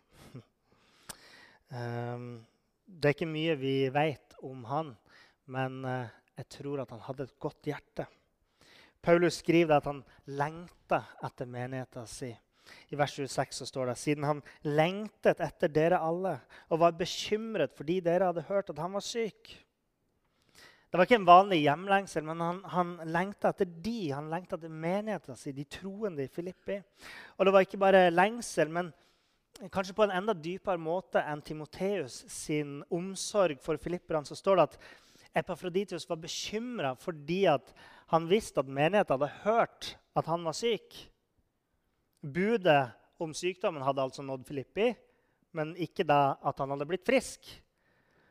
Um, 1.71 2.41
det 2.85 3.11
er 3.11 3.15
ikke 3.15 3.31
mye 3.31 3.55
vi 3.61 3.75
vet 3.95 4.35
om 4.43 4.65
han, 4.67 4.95
men 5.51 5.85
uh, 5.87 6.11
jeg 6.41 6.49
tror 6.57 6.83
at 6.83 6.91
han 6.91 7.05
hadde 7.07 7.29
et 7.29 7.39
godt 7.43 7.69
hjerte. 7.71 8.07
Paulus 9.01 9.39
skriver 9.41 9.79
at 9.79 9.87
han 9.89 10.03
lengta 10.27 11.05
etter 11.25 11.49
menigheten 11.49 12.09
sin. 12.11 12.37
I 12.91 12.99
vers 12.99 13.15
26 13.17 13.57
så 13.57 13.67
står 13.67 13.91
det 13.91 13.97
siden 13.99 14.27
han 14.29 14.43
lengtet 14.67 15.41
etter 15.43 15.73
dere 15.73 15.99
alle 16.05 16.37
og 16.69 16.83
var 16.83 16.95
bekymret 16.99 17.73
fordi 17.75 17.99
dere 18.05 18.29
hadde 18.31 18.47
hørt 18.47 18.71
at 18.71 18.79
han 18.83 18.95
var 18.95 19.03
syk. 19.03 19.51
Det 20.91 20.99
var 20.99 21.07
ikke 21.07 21.21
en 21.21 21.27
vanlig 21.27 21.61
hjemlengsel, 21.63 22.25
men 22.27 22.41
han, 22.43 22.57
han 22.67 22.97
lengta 23.15 23.53
etter 23.53 23.69
de, 23.71 24.11
han 24.11 24.31
lengta 24.31 24.59
etter 24.59 24.73
menigheten 24.75 25.39
sin, 25.39 25.55
de 25.55 25.65
troende 25.71 26.27
i 26.27 26.31
Filippi. 26.31 26.81
Og 27.39 27.47
det 27.47 27.53
var 27.55 27.67
ikke 27.67 27.79
bare 27.79 28.09
lengsel, 28.11 28.73
men 28.75 28.91
kanskje 29.69 29.95
på 29.97 30.07
en 30.07 30.15
enda 30.17 30.33
dypere 30.33 30.81
måte 30.81 31.21
enn 31.21 31.43
Timoteus 31.45 32.23
sin 32.33 32.81
omsorg 32.89 33.61
for 33.61 33.81
filipperne, 33.81 34.25
så 34.25 34.39
står 34.39 34.57
det 34.57 34.67
at 34.69 34.79
Epafroditius 35.43 36.09
var 36.11 36.19
bekymra 36.23 36.95
fordi 36.99 37.45
han 38.11 38.29
visste 38.31 38.63
at 38.63 38.71
menigheten 38.71 39.15
hadde 39.15 39.45
hørt 39.45 39.95
at 40.17 40.31
han 40.31 40.47
var 40.47 40.57
syk. 40.57 40.97
Budet 42.21 42.91
om 43.21 43.35
sykdommen 43.37 43.85
hadde 43.85 44.03
altså 44.03 44.25
nådd 44.25 44.47
Filippi, 44.49 44.91
men 45.57 45.75
ikke 45.79 46.07
da 46.09 46.37
at 46.47 46.59
han 46.63 46.73
hadde 46.73 46.89
blitt 46.89 47.07
frisk. 47.07 47.45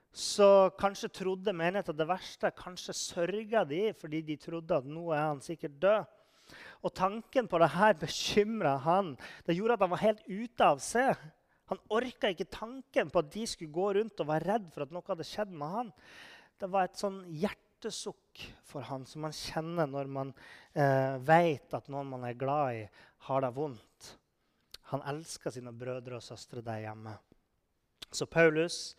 Så 0.10 0.72
kanskje 0.80 1.12
trodde 1.13 1.54
menigheten 1.54 1.98
det 1.98 2.08
verste. 2.10 2.50
Kanskje 2.58 2.96
sørga 2.98 3.63
de 3.68 3.92
fordi 3.98 4.24
de 4.26 4.38
trodde 4.42 4.80
at 4.82 4.88
nå 4.89 5.12
er 5.13 5.28
han 5.28 5.44
sikkert 5.46 5.78
død. 5.82 6.08
Og 6.86 6.94
tanken 6.96 7.50
på 7.52 7.60
det 7.60 7.72
her 7.76 7.98
bekymra 8.00 8.78
han. 8.86 9.15
Det 9.46 9.58
gjorde 9.58 9.76
at 9.76 9.84
han 9.84 9.92
var 9.92 10.04
helt 10.06 10.24
ute 10.28 10.68
av 10.68 10.82
seg. 10.84 11.18
Han 11.70 11.82
orka 11.94 12.32
ikke 12.32 12.50
tanken 12.50 13.12
på 13.13 13.22
at 13.22 13.32
de 13.34 13.46
skulle 13.50 13.76
gå 13.76 13.89
rundt 14.00 14.22
og 14.24 14.30
være 14.30 14.48
redd 14.54 14.70
for 14.74 14.86
at 14.86 14.94
noe 14.96 15.06
hadde 15.06 15.28
skjedd 15.28 15.52
med 15.54 15.76
han. 15.76 15.92
Det 16.60 16.70
var 16.72 16.88
et 16.88 16.98
sånn 17.00 17.20
hjertesukk 17.30 18.46
for 18.65 18.88
han 18.88 19.06
som 19.08 19.28
man 19.28 19.36
kjenner 19.36 19.92
når 19.92 20.10
man 20.12 20.34
eh, 20.74 21.20
vet 21.28 21.76
at 21.78 21.92
noen 21.92 22.10
man 22.15 22.26
er 22.26 22.39
glad 22.39 22.80
i, 22.80 22.84
har 23.28 23.46
det 23.46 23.54
vondt. 23.56 24.13
Han 24.89 25.06
elska 25.12 25.54
sine 25.54 25.76
brødre 25.76 26.18
og 26.18 26.26
søstre 26.26 26.63
der 26.65 26.88
hjemme. 26.88 27.13
Så 28.10 28.26
Paulus 28.26 28.96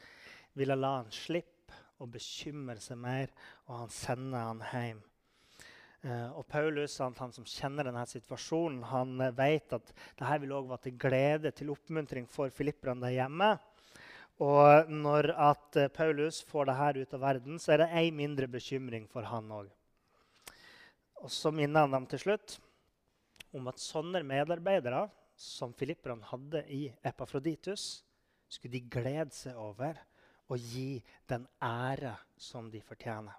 ville 0.54 0.76
la 0.78 1.00
han 1.00 1.10
slippe 1.10 1.74
å 2.00 2.06
bekymre 2.08 2.78
seg 2.80 3.00
mer, 3.02 3.32
og 3.66 3.82
han 3.82 3.92
sender 3.92 4.46
han 4.46 4.62
hjem. 4.70 5.00
Uh, 6.00 6.32
og 6.38 6.46
Paulus, 6.48 6.94
han, 7.02 7.12
han, 7.18 7.32
som 7.36 7.44
kjenner 7.44 7.84
denne 7.84 8.06
situasjonen, 8.08 8.78
han 8.88 9.18
uh, 9.20 9.34
vet 9.36 9.74
at 9.76 9.90
dette 9.92 10.38
vil 10.40 10.54
også 10.56 10.70
være 10.70 10.84
til 10.86 10.94
glede 11.02 11.50
til 11.52 11.72
oppmuntring 11.74 12.28
for 12.30 12.52
filipperne 12.56 13.04
der 13.04 13.18
hjemme. 13.18 13.50
Og 14.40 14.88
når 14.88 15.28
at 15.36 15.76
uh, 15.76 15.90
Paulus 15.92 16.38
får 16.48 16.70
dette 16.70 17.04
ut 17.04 17.16
av 17.18 17.24
verden, 17.26 17.60
så 17.60 17.74
er 17.74 17.82
det 17.82 17.90
ei 18.00 18.08
mindre 18.16 18.48
bekymring 18.48 19.04
for 19.12 19.28
han 19.28 19.52
òg. 19.52 19.68
Og 21.20 21.28
så 21.28 21.52
minner 21.52 21.84
han 21.84 21.92
dem 21.98 22.08
til 22.08 22.24
slutt 22.24 22.56
om 23.52 23.68
at 23.68 23.82
sånne 23.82 24.22
medarbeidere 24.24 25.02
som 25.36 25.76
filipperne 25.76 26.24
hadde 26.32 26.64
i 26.72 26.86
Epafroditus, 27.04 28.06
skulle 28.48 28.78
de 28.78 28.88
glede 28.88 29.36
seg 29.36 29.60
over 29.60 30.00
og 30.50 30.72
gi 30.72 30.96
den 31.28 31.44
ære 31.60 32.16
som 32.40 32.72
de 32.72 32.80
fortjener. 32.82 33.36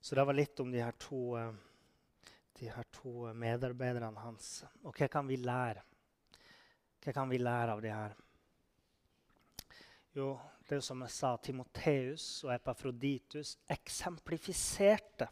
Så 0.00 0.14
det 0.14 0.24
var 0.24 0.36
litt 0.36 0.60
om 0.60 0.70
de 0.72 0.82
her 0.82 0.94
to, 1.00 1.36
eh, 1.38 1.52
de 2.60 2.70
her 2.70 2.86
to 2.94 3.32
medarbeiderne 3.34 4.22
hans. 4.22 4.64
Og 4.84 4.94
hva 4.94 5.08
kan 5.08 5.26
vi 5.26 5.36
lære? 5.36 5.82
Hva 7.04 7.14
kan 7.14 7.28
vi 7.30 7.38
lære 7.38 7.74
av 7.74 7.82
de 7.82 7.92
her? 7.92 8.16
Jo, 10.16 10.32
det 10.66 10.74
er 10.74 10.80
jo 10.80 10.86
som 10.88 11.02
jeg 11.04 11.14
sa, 11.14 11.36
Timoteus 11.36 12.24
og 12.46 12.54
Epafroditus 12.54 13.56
eksemplifiserte 13.70 15.28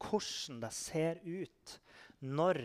hvordan 0.00 0.60
det 0.62 0.72
ser 0.72 1.20
ut 1.24 1.74
når 2.24 2.62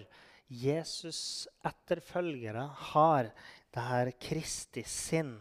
Jesus' 0.51 1.47
etterfølgere 1.65 2.67
har 2.93 3.31
det 3.73 3.83
her 3.83 4.11
Kristi 4.21 4.83
sinn. 4.87 5.33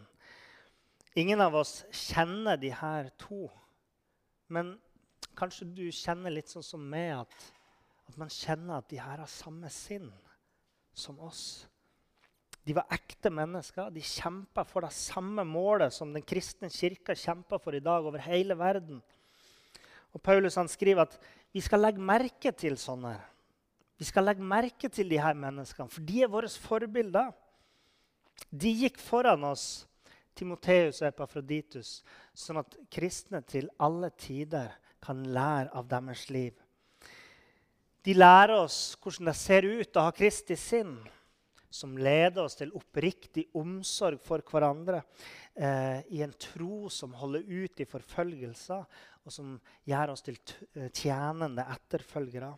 Ingen 1.15 1.43
av 1.45 1.55
oss 1.55 1.83
kjenner 1.93 2.57
de 2.59 2.73
her 2.75 3.11
to. 3.21 3.45
Men 4.51 4.75
kanskje 5.37 5.67
du 5.75 5.85
kjenner 5.93 6.33
litt 6.33 6.51
sånn 6.51 6.65
som 6.65 6.81
meg, 6.81 7.21
at, 7.21 7.47
at 8.09 8.17
man 8.19 8.31
kjenner 8.31 8.79
at 8.79 8.89
de 8.91 8.99
her 9.01 9.21
har 9.21 9.31
samme 9.31 9.69
sinn 9.73 10.09
som 10.95 11.19
oss. 11.23 11.65
De 12.65 12.73
var 12.73 12.89
ekte 12.95 13.29
mennesker. 13.29 13.91
De 13.93 14.01
kjempa 14.01 14.63
for 14.65 14.85
det 14.85 14.95
samme 14.95 15.45
målet 15.45 15.93
som 15.93 16.13
den 16.13 16.25
kristne 16.25 16.71
kirka 16.73 17.13
kjemper 17.17 17.61
for 17.61 17.77
i 17.77 17.83
dag 17.83 18.07
over 18.07 18.23
hele 18.25 18.57
verden. 18.57 19.03
Og 20.15 20.23
Paulus 20.23 20.57
han 20.57 20.71
skriver 20.71 21.05
at 21.05 21.17
vi 21.53 21.61
skal 21.63 21.83
legge 21.85 22.01
merke 22.01 22.51
til 22.55 22.77
sånne. 22.79 23.13
Vi 23.99 24.07
skal 24.07 24.25
legge 24.27 24.43
merke 24.43 24.89
til 24.91 25.11
de 25.11 25.19
her 25.21 25.35
menneskene, 25.37 25.91
for 25.91 26.03
de 26.03 26.23
er 26.23 26.31
våre 26.31 26.49
forbilder. 26.49 27.29
De 28.51 28.71
gikk 28.73 28.97
foran 28.99 29.45
oss, 29.47 29.85
Timoteus 30.35 30.99
og 30.99 31.07
Epafroditus, 31.07 32.01
sånn 32.35 32.59
at 32.59 32.75
kristne 32.91 33.39
til 33.47 33.69
alle 33.79 34.09
tider 34.19 34.73
kan 35.03 35.23
lære 35.23 35.71
av 35.75 35.87
deres 35.89 36.29
liv. 36.29 36.53
De 38.05 38.13
lærer 38.13 38.53
oss 38.59 38.95
hvordan 39.01 39.31
det 39.31 39.37
ser 39.39 39.65
ut 39.65 39.97
å 39.97 40.05
ha 40.05 40.13
Kristi 40.13 40.57
sinn, 40.59 40.97
som 41.75 41.97
leder 41.97 42.45
oss 42.45 42.55
til 42.55 42.71
oppriktig 42.77 43.47
omsorg 43.57 44.21
for 44.23 44.43
hverandre 44.45 45.01
eh, 45.57 46.05
i 46.13 46.21
en 46.23 46.35
tro 46.39 46.85
som 46.93 47.15
holder 47.17 47.43
ut 47.49 47.81
i 47.81 47.87
forfølgelser, 47.89 48.85
og 49.25 49.33
som 49.33 49.55
gjør 49.89 50.13
oss 50.13 50.23
til 50.23 50.37
eh, 50.77 50.91
tjenende 50.93 51.65
etterfølgere. 51.73 52.53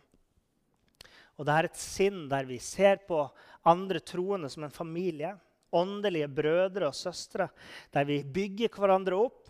Og 1.38 1.46
det 1.46 1.56
er 1.56 1.68
et 1.68 1.80
sinn 1.80 2.26
der 2.30 2.46
vi 2.46 2.60
ser 2.62 3.00
på 3.08 3.24
andre 3.70 4.02
troende 4.04 4.50
som 4.52 4.66
en 4.66 4.74
familie. 4.74 5.32
Åndelige 5.74 6.30
brødre 6.32 6.88
og 6.88 6.96
søstre, 6.96 7.48
der 7.92 8.06
vi 8.08 8.22
bygger 8.24 8.72
hverandre 8.72 9.18
opp 9.20 9.47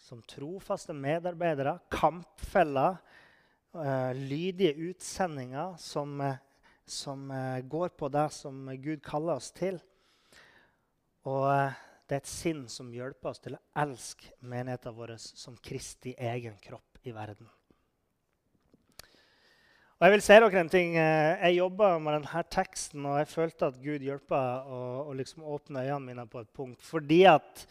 som 0.00 0.22
trofaste 0.24 0.94
medarbeidere, 0.96 1.76
kampfeller, 1.92 2.96
uh, 3.76 4.12
lydige 4.16 4.74
utsendinger 4.90 5.76
som, 5.78 6.16
uh, 6.20 6.34
som 6.86 7.28
uh, 7.30 7.60
går 7.60 7.92
på 7.98 8.08
det 8.08 8.26
som 8.34 8.66
Gud 8.80 9.04
kaller 9.04 9.36
oss 9.36 9.52
til. 9.52 9.78
Og 11.28 11.46
det 12.08 12.16
er 12.16 12.24
et 12.24 12.32
sinn 12.32 12.64
som 12.72 12.88
hjelper 12.94 13.30
oss 13.30 13.42
til 13.44 13.54
å 13.58 13.64
elske 13.82 14.32
menigheten 14.40 14.96
vår 14.96 15.14
som 15.20 15.58
Kristi 15.62 16.16
egen 16.16 16.56
kropp 16.64 17.04
i 17.04 17.12
verden. 17.14 17.46
Og 20.00 20.06
Jeg 20.06 20.14
vil 20.14 20.22
si 20.24 20.36
dere 20.40 20.60
en 20.62 20.72
ting. 20.72 20.94
Jeg 20.96 21.56
jobba 21.58 21.90
med 22.00 22.14
denne 22.16 22.42
teksten, 22.48 23.04
og 23.04 23.18
jeg 23.20 23.28
følte 23.28 23.68
at 23.68 23.82
Gud 23.84 24.00
hjelper 24.00 24.64
å, 24.64 24.78
å 25.10 25.16
liksom 25.18 25.44
åpne 25.44 25.82
øynene 25.84 26.06
mine 26.06 26.24
på 26.24 26.40
et 26.40 26.48
punkt. 26.56 26.80
Fordi 26.80 27.18
at 27.28 27.66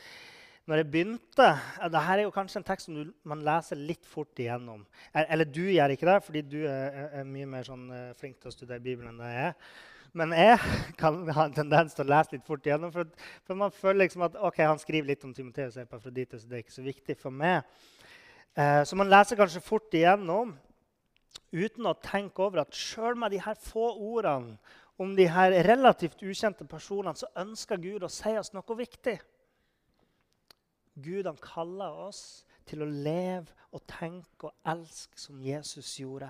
når 0.70 0.84
jeg 0.84 0.90
begynte 0.94 1.46
Dette 1.82 2.02
er 2.14 2.24
jo 2.24 2.34
kanskje 2.34 2.60
en 2.62 2.66
tekst 2.68 2.90
som 2.90 2.98
du, 2.98 3.14
man 3.28 3.42
leser 3.46 3.80
litt 3.80 4.06
fort 4.06 4.38
igjennom. 4.38 4.84
Eller 5.18 5.48
du 5.50 5.64
gjør 5.66 5.96
ikke 5.96 6.10
det, 6.10 6.18
fordi 6.26 6.44
du 6.46 6.60
er, 6.70 7.08
er 7.22 7.26
mye 7.26 7.48
mer 7.50 7.66
sånn, 7.66 7.88
uh, 7.90 8.12
flink 8.20 8.38
til 8.38 8.52
å 8.52 8.54
studere 8.54 8.84
Bibelen 8.84 9.16
enn 9.16 9.24
jeg 9.26 9.48
er. 9.48 9.72
Men 10.20 10.34
jeg 10.38 10.60
kan 11.00 11.18
ha 11.38 11.46
en 11.48 11.56
tendens 11.56 11.98
til 11.98 12.06
å 12.06 12.12
lese 12.14 12.36
litt 12.36 12.46
fort 12.46 12.70
igjennom. 12.70 12.94
For, 12.94 13.10
for 13.48 13.58
man 13.58 13.74
føler 13.74 14.04
liksom 14.04 14.28
at 14.28 14.38
ok, 14.38 14.62
han 14.66 14.82
skriver 14.82 15.10
litt 15.10 15.26
om 15.26 15.34
Timoteus 15.34 15.78
og 15.78 15.88
Epafroditus, 15.88 16.46
det 16.46 16.60
er 16.60 16.66
ikke 16.66 16.78
så 16.78 16.86
viktig 16.86 17.18
for 17.18 17.34
meg. 17.34 17.66
Eh, 18.54 18.82
så 18.86 18.98
man 19.00 19.10
leser 19.10 19.40
kanskje 19.40 19.64
fort 19.66 19.94
igjennom 19.98 20.54
uten 21.50 21.90
å 21.90 21.98
tenke 21.98 22.46
over 22.46 22.62
at 22.64 22.78
sjøl 22.78 23.18
med 23.18 23.34
de 23.34 23.42
her 23.42 23.58
få 23.58 23.90
ordene 23.94 24.58
om 25.00 25.14
de 25.16 25.26
her 25.32 25.54
relativt 25.64 26.22
ukjente 26.26 26.66
personene, 26.68 27.16
så 27.16 27.30
ønsker 27.40 27.80
Gud 27.80 28.04
å 28.04 28.12
si 28.12 28.34
oss 28.38 28.52
noe 28.54 28.76
viktig. 28.78 29.16
Gud 31.04 31.28
han 31.30 31.40
kaller 31.42 31.96
oss 32.08 32.44
til 32.70 32.84
å 32.84 32.90
leve 32.90 33.50
og 33.74 33.84
tenke 33.90 34.50
og 34.50 34.70
elske 34.70 35.20
som 35.20 35.42
Jesus 35.42 35.96
gjorde. 36.00 36.30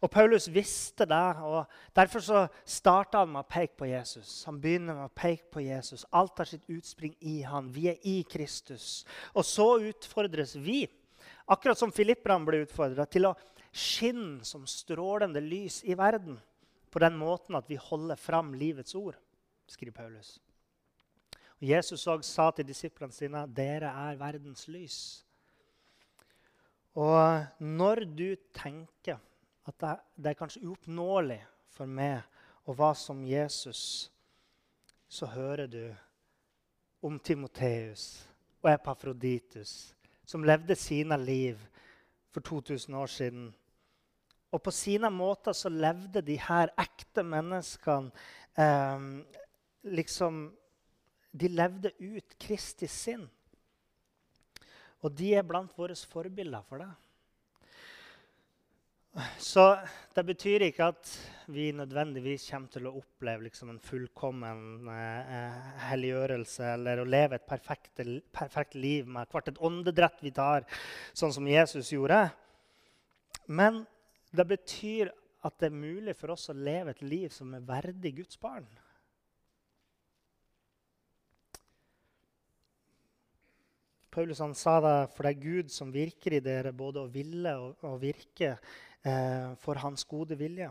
Og 0.00 0.08
Paulus 0.08 0.46
visste 0.48 1.04
det, 1.04 1.26
og 1.44 1.68
derfor 1.96 2.24
så 2.24 2.44
starta 2.64 3.20
han 3.20 3.34
med 3.34 3.42
å 3.42 3.50
peke 3.50 3.76
på 3.82 3.90
Jesus. 3.90 4.46
Han 4.48 4.60
begynner 4.62 4.96
med 4.96 5.10
å 5.10 5.12
peke 5.12 5.50
på 5.52 5.60
Jesus. 5.60 6.06
Alt 6.16 6.40
har 6.40 6.48
sitt 6.48 6.64
utspring 6.72 7.12
i 7.20 7.42
han. 7.44 7.68
Vi 7.68 7.90
er 7.92 8.00
i 8.08 8.22
Kristus. 8.24 9.04
Og 9.36 9.44
så 9.44 9.74
utfordres 9.90 10.56
vi, 10.56 10.86
akkurat 11.52 11.78
som 11.78 11.92
filipperne 11.92 12.48
ble 12.48 12.62
utfordra, 12.64 13.04
til 13.04 13.28
å 13.28 13.36
skinne 13.70 14.40
som 14.48 14.64
strålende 14.66 15.42
lys 15.44 15.82
i 15.84 15.94
verden 15.98 16.40
på 16.90 17.02
den 17.04 17.18
måten 17.20 17.58
at 17.58 17.68
vi 17.70 17.76
holder 17.78 18.18
fram 18.18 18.54
livets 18.56 18.96
ord, 18.98 19.20
skriver 19.68 20.00
Paulus. 20.00 20.38
Jesus 21.60 22.06
også 22.06 22.24
sa 22.24 22.50
til 22.56 22.68
disiplene 22.68 23.12
sine 23.12 23.42
dere 23.52 23.90
er 24.08 24.16
verdens 24.20 24.64
lys. 24.68 25.00
Og 26.96 27.44
når 27.60 28.04
du 28.16 28.34
tenker 28.56 29.20
at 29.68 29.84
det 30.16 30.32
er 30.32 30.38
kanskje 30.38 30.64
uoppnåelig 30.66 31.40
for 31.70 31.86
meg 31.86 32.24
å 32.64 32.74
være 32.74 32.98
som 32.98 33.20
Jesus, 33.26 34.10
så 35.08 35.28
hører 35.30 35.68
du 35.70 35.84
om 37.04 37.18
Timoteus 37.18 38.24
og 38.62 38.72
Epafroditus, 38.72 39.94
som 40.24 40.44
levde 40.44 40.76
sine 40.76 41.16
liv 41.20 41.60
for 42.32 42.40
2000 42.40 42.94
år 42.94 43.06
siden. 43.06 43.48
Og 44.50 44.62
på 44.62 44.72
sine 44.74 45.10
måter 45.10 45.52
så 45.52 45.68
levde 45.68 46.22
de 46.24 46.38
her 46.40 46.72
ekte 46.78 47.22
menneskene 47.22 48.10
eh, 48.58 49.04
liksom 49.82 50.48
de 51.30 51.50
levde 51.52 51.92
ut 51.98 52.34
Kristi 52.40 52.88
sinn. 52.90 53.28
Og 55.00 55.14
de 55.16 55.32
er 55.38 55.46
blant 55.46 55.72
våre 55.78 55.96
forbilder 55.96 56.66
for 56.68 56.82
det. 56.82 56.90
Så 59.42 59.64
det 60.14 60.22
betyr 60.28 60.62
ikke 60.68 60.86
at 60.92 61.08
vi 61.50 61.72
nødvendigvis 61.74 62.44
kommer 62.46 62.70
til 62.70 62.86
å 62.86 62.92
oppleve 63.00 63.48
liksom 63.48 63.72
en 63.72 63.80
fullkommen 63.82 64.86
eh, 64.92 65.56
helliggjørelse 65.88 66.68
eller 66.76 67.02
å 67.02 67.08
leve 67.08 67.40
et 67.40 67.48
perfekt, 67.48 68.04
perfekt 68.30 68.76
liv 68.78 69.08
med 69.10 69.26
hvert 69.32 69.50
et 69.50 69.58
åndedrett 69.66 70.22
vi 70.22 70.30
tar, 70.36 70.68
sånn 71.10 71.34
som 71.34 71.48
Jesus 71.50 71.90
gjorde. 71.90 72.28
Men 73.50 73.82
det 74.30 74.46
betyr 74.46 75.10
at 75.42 75.58
det 75.58 75.72
er 75.72 75.82
mulig 75.82 76.14
for 76.14 76.36
oss 76.36 76.46
å 76.52 76.54
leve 76.54 76.94
et 76.94 77.02
liv 77.02 77.34
som 77.34 77.50
er 77.56 77.66
verdig 77.66 78.14
Guds 78.20 78.38
barn. 78.38 78.68
Paulus 84.10 84.40
han 84.42 84.54
sa 84.58 84.80
det, 84.82 84.94
for 85.14 85.26
det 85.26 85.32
er 85.32 85.42
Gud 85.44 85.70
som 85.70 85.92
virker 85.94 86.34
i 86.34 86.42
dere, 86.42 86.72
både 86.74 87.04
å 87.04 87.10
ville 87.10 87.52
og, 87.62 87.76
og 87.86 88.00
virke 88.02 88.56
eh, 88.56 89.50
for 89.62 89.78
hans 89.82 90.02
gode 90.10 90.38
vilje. 90.38 90.70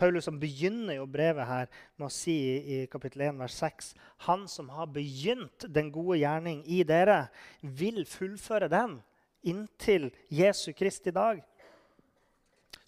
Paulus 0.00 0.26
han 0.26 0.40
begynner 0.40 0.96
jo 0.96 1.06
brevet 1.06 1.46
her 1.46 1.68
med 2.00 2.06
å 2.08 2.12
si 2.12 2.32
i, 2.32 2.56
i 2.58 2.78
kapittel 2.90 3.26
1, 3.28 3.38
vers 3.42 3.58
6.: 3.60 3.92
Han 4.26 4.48
som 4.48 4.72
har 4.72 4.88
begynt 4.90 5.68
den 5.68 5.92
gode 5.92 6.22
gjerning 6.22 6.62
i 6.64 6.80
dere, 6.88 7.26
vil 7.60 8.06
fullføre 8.08 8.70
den 8.72 8.96
inntil 9.44 10.08
Jesu 10.32 10.72
Kristi 10.72 11.12
dag. 11.12 11.42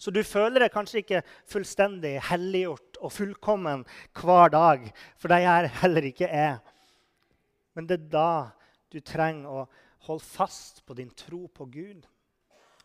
Så 0.01 0.11
du 0.11 0.23
føler 0.27 0.65
deg 0.65 0.73
kanskje 0.73 1.01
ikke 1.03 1.23
fullstendig 1.49 2.17
helliggjort 2.27 2.99
og 2.99 3.13
fullkommen 3.13 3.85
hver 4.17 4.51
dag, 4.51 4.89
for 5.15 5.31
det 5.31 5.39
er 5.45 5.69
heller 5.81 6.09
ikke 6.09 6.27
er. 6.27 6.57
Men 7.77 7.87
det 7.87 7.99
er 7.99 8.11
da 8.11 8.31
du 8.93 8.99
trenger 9.01 9.49
å 9.49 9.63
holde 10.07 10.25
fast 10.25 10.83
på 10.85 10.95
din 10.97 11.09
tro 11.17 11.45
på 11.47 11.67
Gud. 11.71 12.05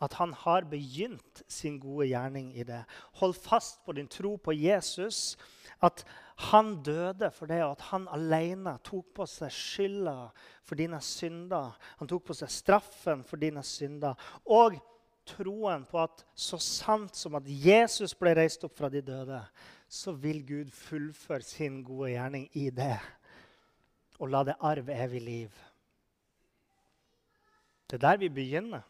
At 0.01 0.17
han 0.17 0.33
har 0.33 0.65
begynt 0.65 1.43
sin 1.49 1.77
gode 1.81 2.07
gjerning 2.09 2.55
i 2.57 2.65
det. 2.65 2.81
Hold 3.21 3.37
fast 3.37 3.83
på 3.85 3.93
din 3.93 4.09
tro 4.09 4.37
på 4.41 4.55
Jesus. 4.57 5.37
At 5.85 6.07
han 6.51 6.79
døde 6.83 7.29
for 7.37 7.51
det, 7.51 7.61
og 7.65 7.75
at 7.77 7.85
han 7.91 8.07
alene 8.09 8.79
tok 8.85 9.13
på 9.19 9.27
seg 9.29 9.53
skylda 9.53 10.31
for 10.65 10.81
dine 10.81 11.03
synder. 11.05 11.77
Han 12.01 12.09
tok 12.09 12.31
på 12.31 12.39
seg 12.39 12.53
straffen 12.53 13.27
for 13.29 13.41
dine 13.41 13.65
synder. 13.67 14.17
Og 14.49 14.81
troen 15.29 15.85
på 15.85 16.01
at 16.01 16.25
så 16.33 16.57
sant 16.65 17.17
som 17.17 17.37
at 17.37 17.45
Jesus 17.45 18.17
ble 18.17 18.33
reist 18.39 18.65
opp 18.65 18.79
fra 18.81 18.89
de 18.89 19.05
døde, 19.05 19.43
så 19.85 20.17
vil 20.17 20.41
Gud 20.49 20.73
fullføre 20.73 21.45
sin 21.45 21.83
gode 21.85 22.15
gjerning 22.15 22.49
i 22.57 22.71
det 22.73 22.97
og 24.21 24.29
la 24.29 24.43
det 24.45 24.57
arve 24.61 24.95
evig 25.05 25.21
liv. 25.25 25.61
Det 27.91 27.97
er 27.99 28.05
der 28.05 28.21
vi 28.23 28.29
begynner. 28.31 28.85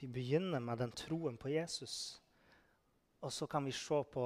Vi 0.00 0.06
begynner 0.08 0.62
med 0.64 0.78
den 0.80 0.92
troen 0.96 1.36
på 1.36 1.50
Jesus. 1.52 2.22
Og 3.20 3.32
så 3.32 3.46
kan 3.46 3.64
vi 3.64 3.72
se 3.72 3.98
på 4.12 4.24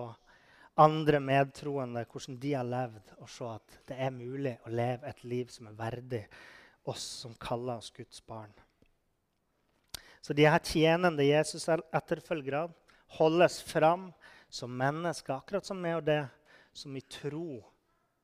andre 0.78 1.18
medtroende, 1.20 2.04
hvordan 2.06 2.38
de 2.38 2.52
har 2.54 2.62
levd, 2.62 3.10
og 3.18 3.28
se 3.30 3.50
at 3.50 3.80
det 3.90 3.98
er 3.98 4.14
mulig 4.14 4.54
å 4.62 4.70
leve 4.70 5.10
et 5.10 5.24
liv 5.24 5.50
som 5.50 5.66
er 5.66 5.80
verdig 5.80 6.22
oss 6.86 7.02
som 7.24 7.34
kaller 7.42 7.82
oss 7.82 7.90
Guds 7.90 8.22
barn. 8.22 8.54
Så 10.22 10.32
de 10.32 10.46
her 10.46 10.62
tjenende 10.62 11.26
Jesus-etterfølgerne 11.26 12.70
holdes 13.18 13.62
fram 13.66 14.12
som 14.48 14.70
mennesker, 14.78 15.40
akkurat 15.40 15.66
som 15.66 15.82
meg 15.82 15.98
og 15.98 16.06
det, 16.06 16.22
som 16.70 16.94
i 16.94 17.02
tro 17.02 17.64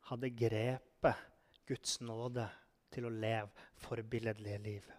hadde 0.06 0.36
grepet 0.38 1.30
Guds 1.66 1.98
nåde 1.98 2.46
til 2.94 3.08
å 3.08 3.10
leve 3.10 3.50
forbilledlige 3.82 4.62
liv. 4.62 4.92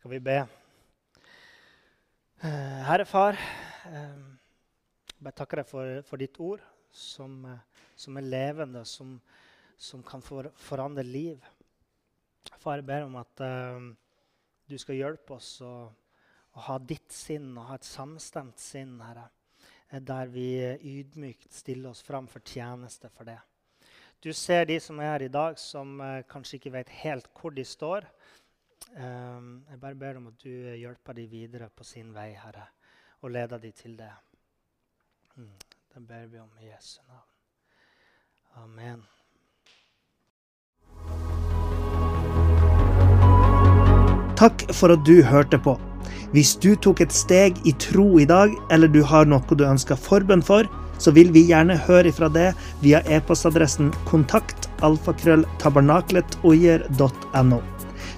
Skal 0.00 0.14
vi 0.14 0.18
be? 0.24 0.34
Eh, 2.40 2.76
Herre 2.86 3.04
Far, 3.04 3.36
eh, 3.84 4.20
jeg 5.26 5.34
takker 5.36 5.60
deg 5.60 5.66
for, 5.68 5.98
for 6.08 6.22
ditt 6.22 6.38
ord, 6.40 6.62
som, 6.88 7.34
eh, 7.44 7.82
som, 8.00 8.16
er 8.16 8.24
levende, 8.24 8.80
som, 8.88 9.10
som 9.76 10.00
kan 10.00 10.24
for, 10.24 10.48
forandre 10.56 11.04
liv. 11.04 11.44
Far, 12.62 12.80
jeg 12.80 12.86
ber 12.88 13.04
om 13.10 13.20
at 13.20 13.44
uh, 13.44 13.92
du 14.72 14.78
skal 14.80 14.96
hjelpe 15.02 15.36
oss 15.36 15.50
å, 15.60 15.74
å, 15.92 16.64
ha 16.70 16.78
ditt 16.80 17.12
sinn 17.12 17.50
og 17.50 17.68
ha 17.68 17.76
et 17.76 17.84
samstemt 17.84 18.56
sinn, 18.56 18.96
Herre. 19.04 19.28
Der 19.92 20.32
vi 20.32 20.48
ydmykt 20.94 21.52
stiller 21.52 21.92
oss 21.92 22.00
fram 22.08 22.24
for 22.24 22.40
tjeneste 22.40 23.12
for 23.12 23.28
det. 23.28 23.36
Du 24.24 24.32
ser 24.32 24.64
de 24.64 24.80
som 24.80 24.96
er 25.04 25.12
her 25.12 25.28
i 25.28 25.32
dag, 25.36 25.60
som 25.60 25.98
uh, 26.00 26.22
kanskje 26.24 26.56
ikke 26.56 26.78
vet 26.80 26.98
helt 27.04 27.28
hvor 27.36 27.52
de 27.52 27.68
står. 27.68 28.08
Um, 28.96 29.62
jeg 29.70 29.80
bare 29.80 29.94
ber 29.94 30.16
om 30.18 30.26
at 30.26 30.34
du 30.42 30.50
hjelper 30.50 31.12
dem 31.14 31.30
videre 31.30 31.68
på 31.76 31.84
sin 31.86 32.14
vei, 32.14 32.32
Herre, 32.34 32.66
og 33.22 33.30
leder 33.30 33.58
dem 33.62 33.72
til 33.72 33.96
det. 33.98 34.10
Mm, 35.36 35.54
det 35.94 36.06
ber 36.08 36.26
vi 36.26 36.38
om 36.42 36.50
i 36.60 36.66
Jesu 36.66 37.00
navn. 37.06 37.28
Amen. 38.64 39.02
Takk 44.40 44.74
for 44.74 44.88
at 44.94 45.06
du 45.06 45.22
hørte 45.22 45.58
på. 45.60 45.80
Hvis 46.32 46.56
du 46.56 46.74
tok 46.74 47.00
et 47.04 47.12
steg 47.12 47.66
i 47.66 47.72
tro 47.78 48.18
i 48.18 48.24
dag, 48.26 48.50
eller 48.72 48.88
du 48.88 49.02
har 49.06 49.24
noe 49.28 49.54
du 49.54 49.64
ønsker 49.66 49.96
forbønn 49.98 50.42
for, 50.42 50.64
så 51.00 51.10
vil 51.16 51.32
vi 51.34 51.48
gjerne 51.48 51.76
høre 51.86 52.08
ifra 52.10 52.28
det 52.32 52.54
via 52.82 53.00
e-postadressen 53.06 53.92
kontakt 54.08 54.68
alfakrølltabernakletOier.no. 54.86 57.60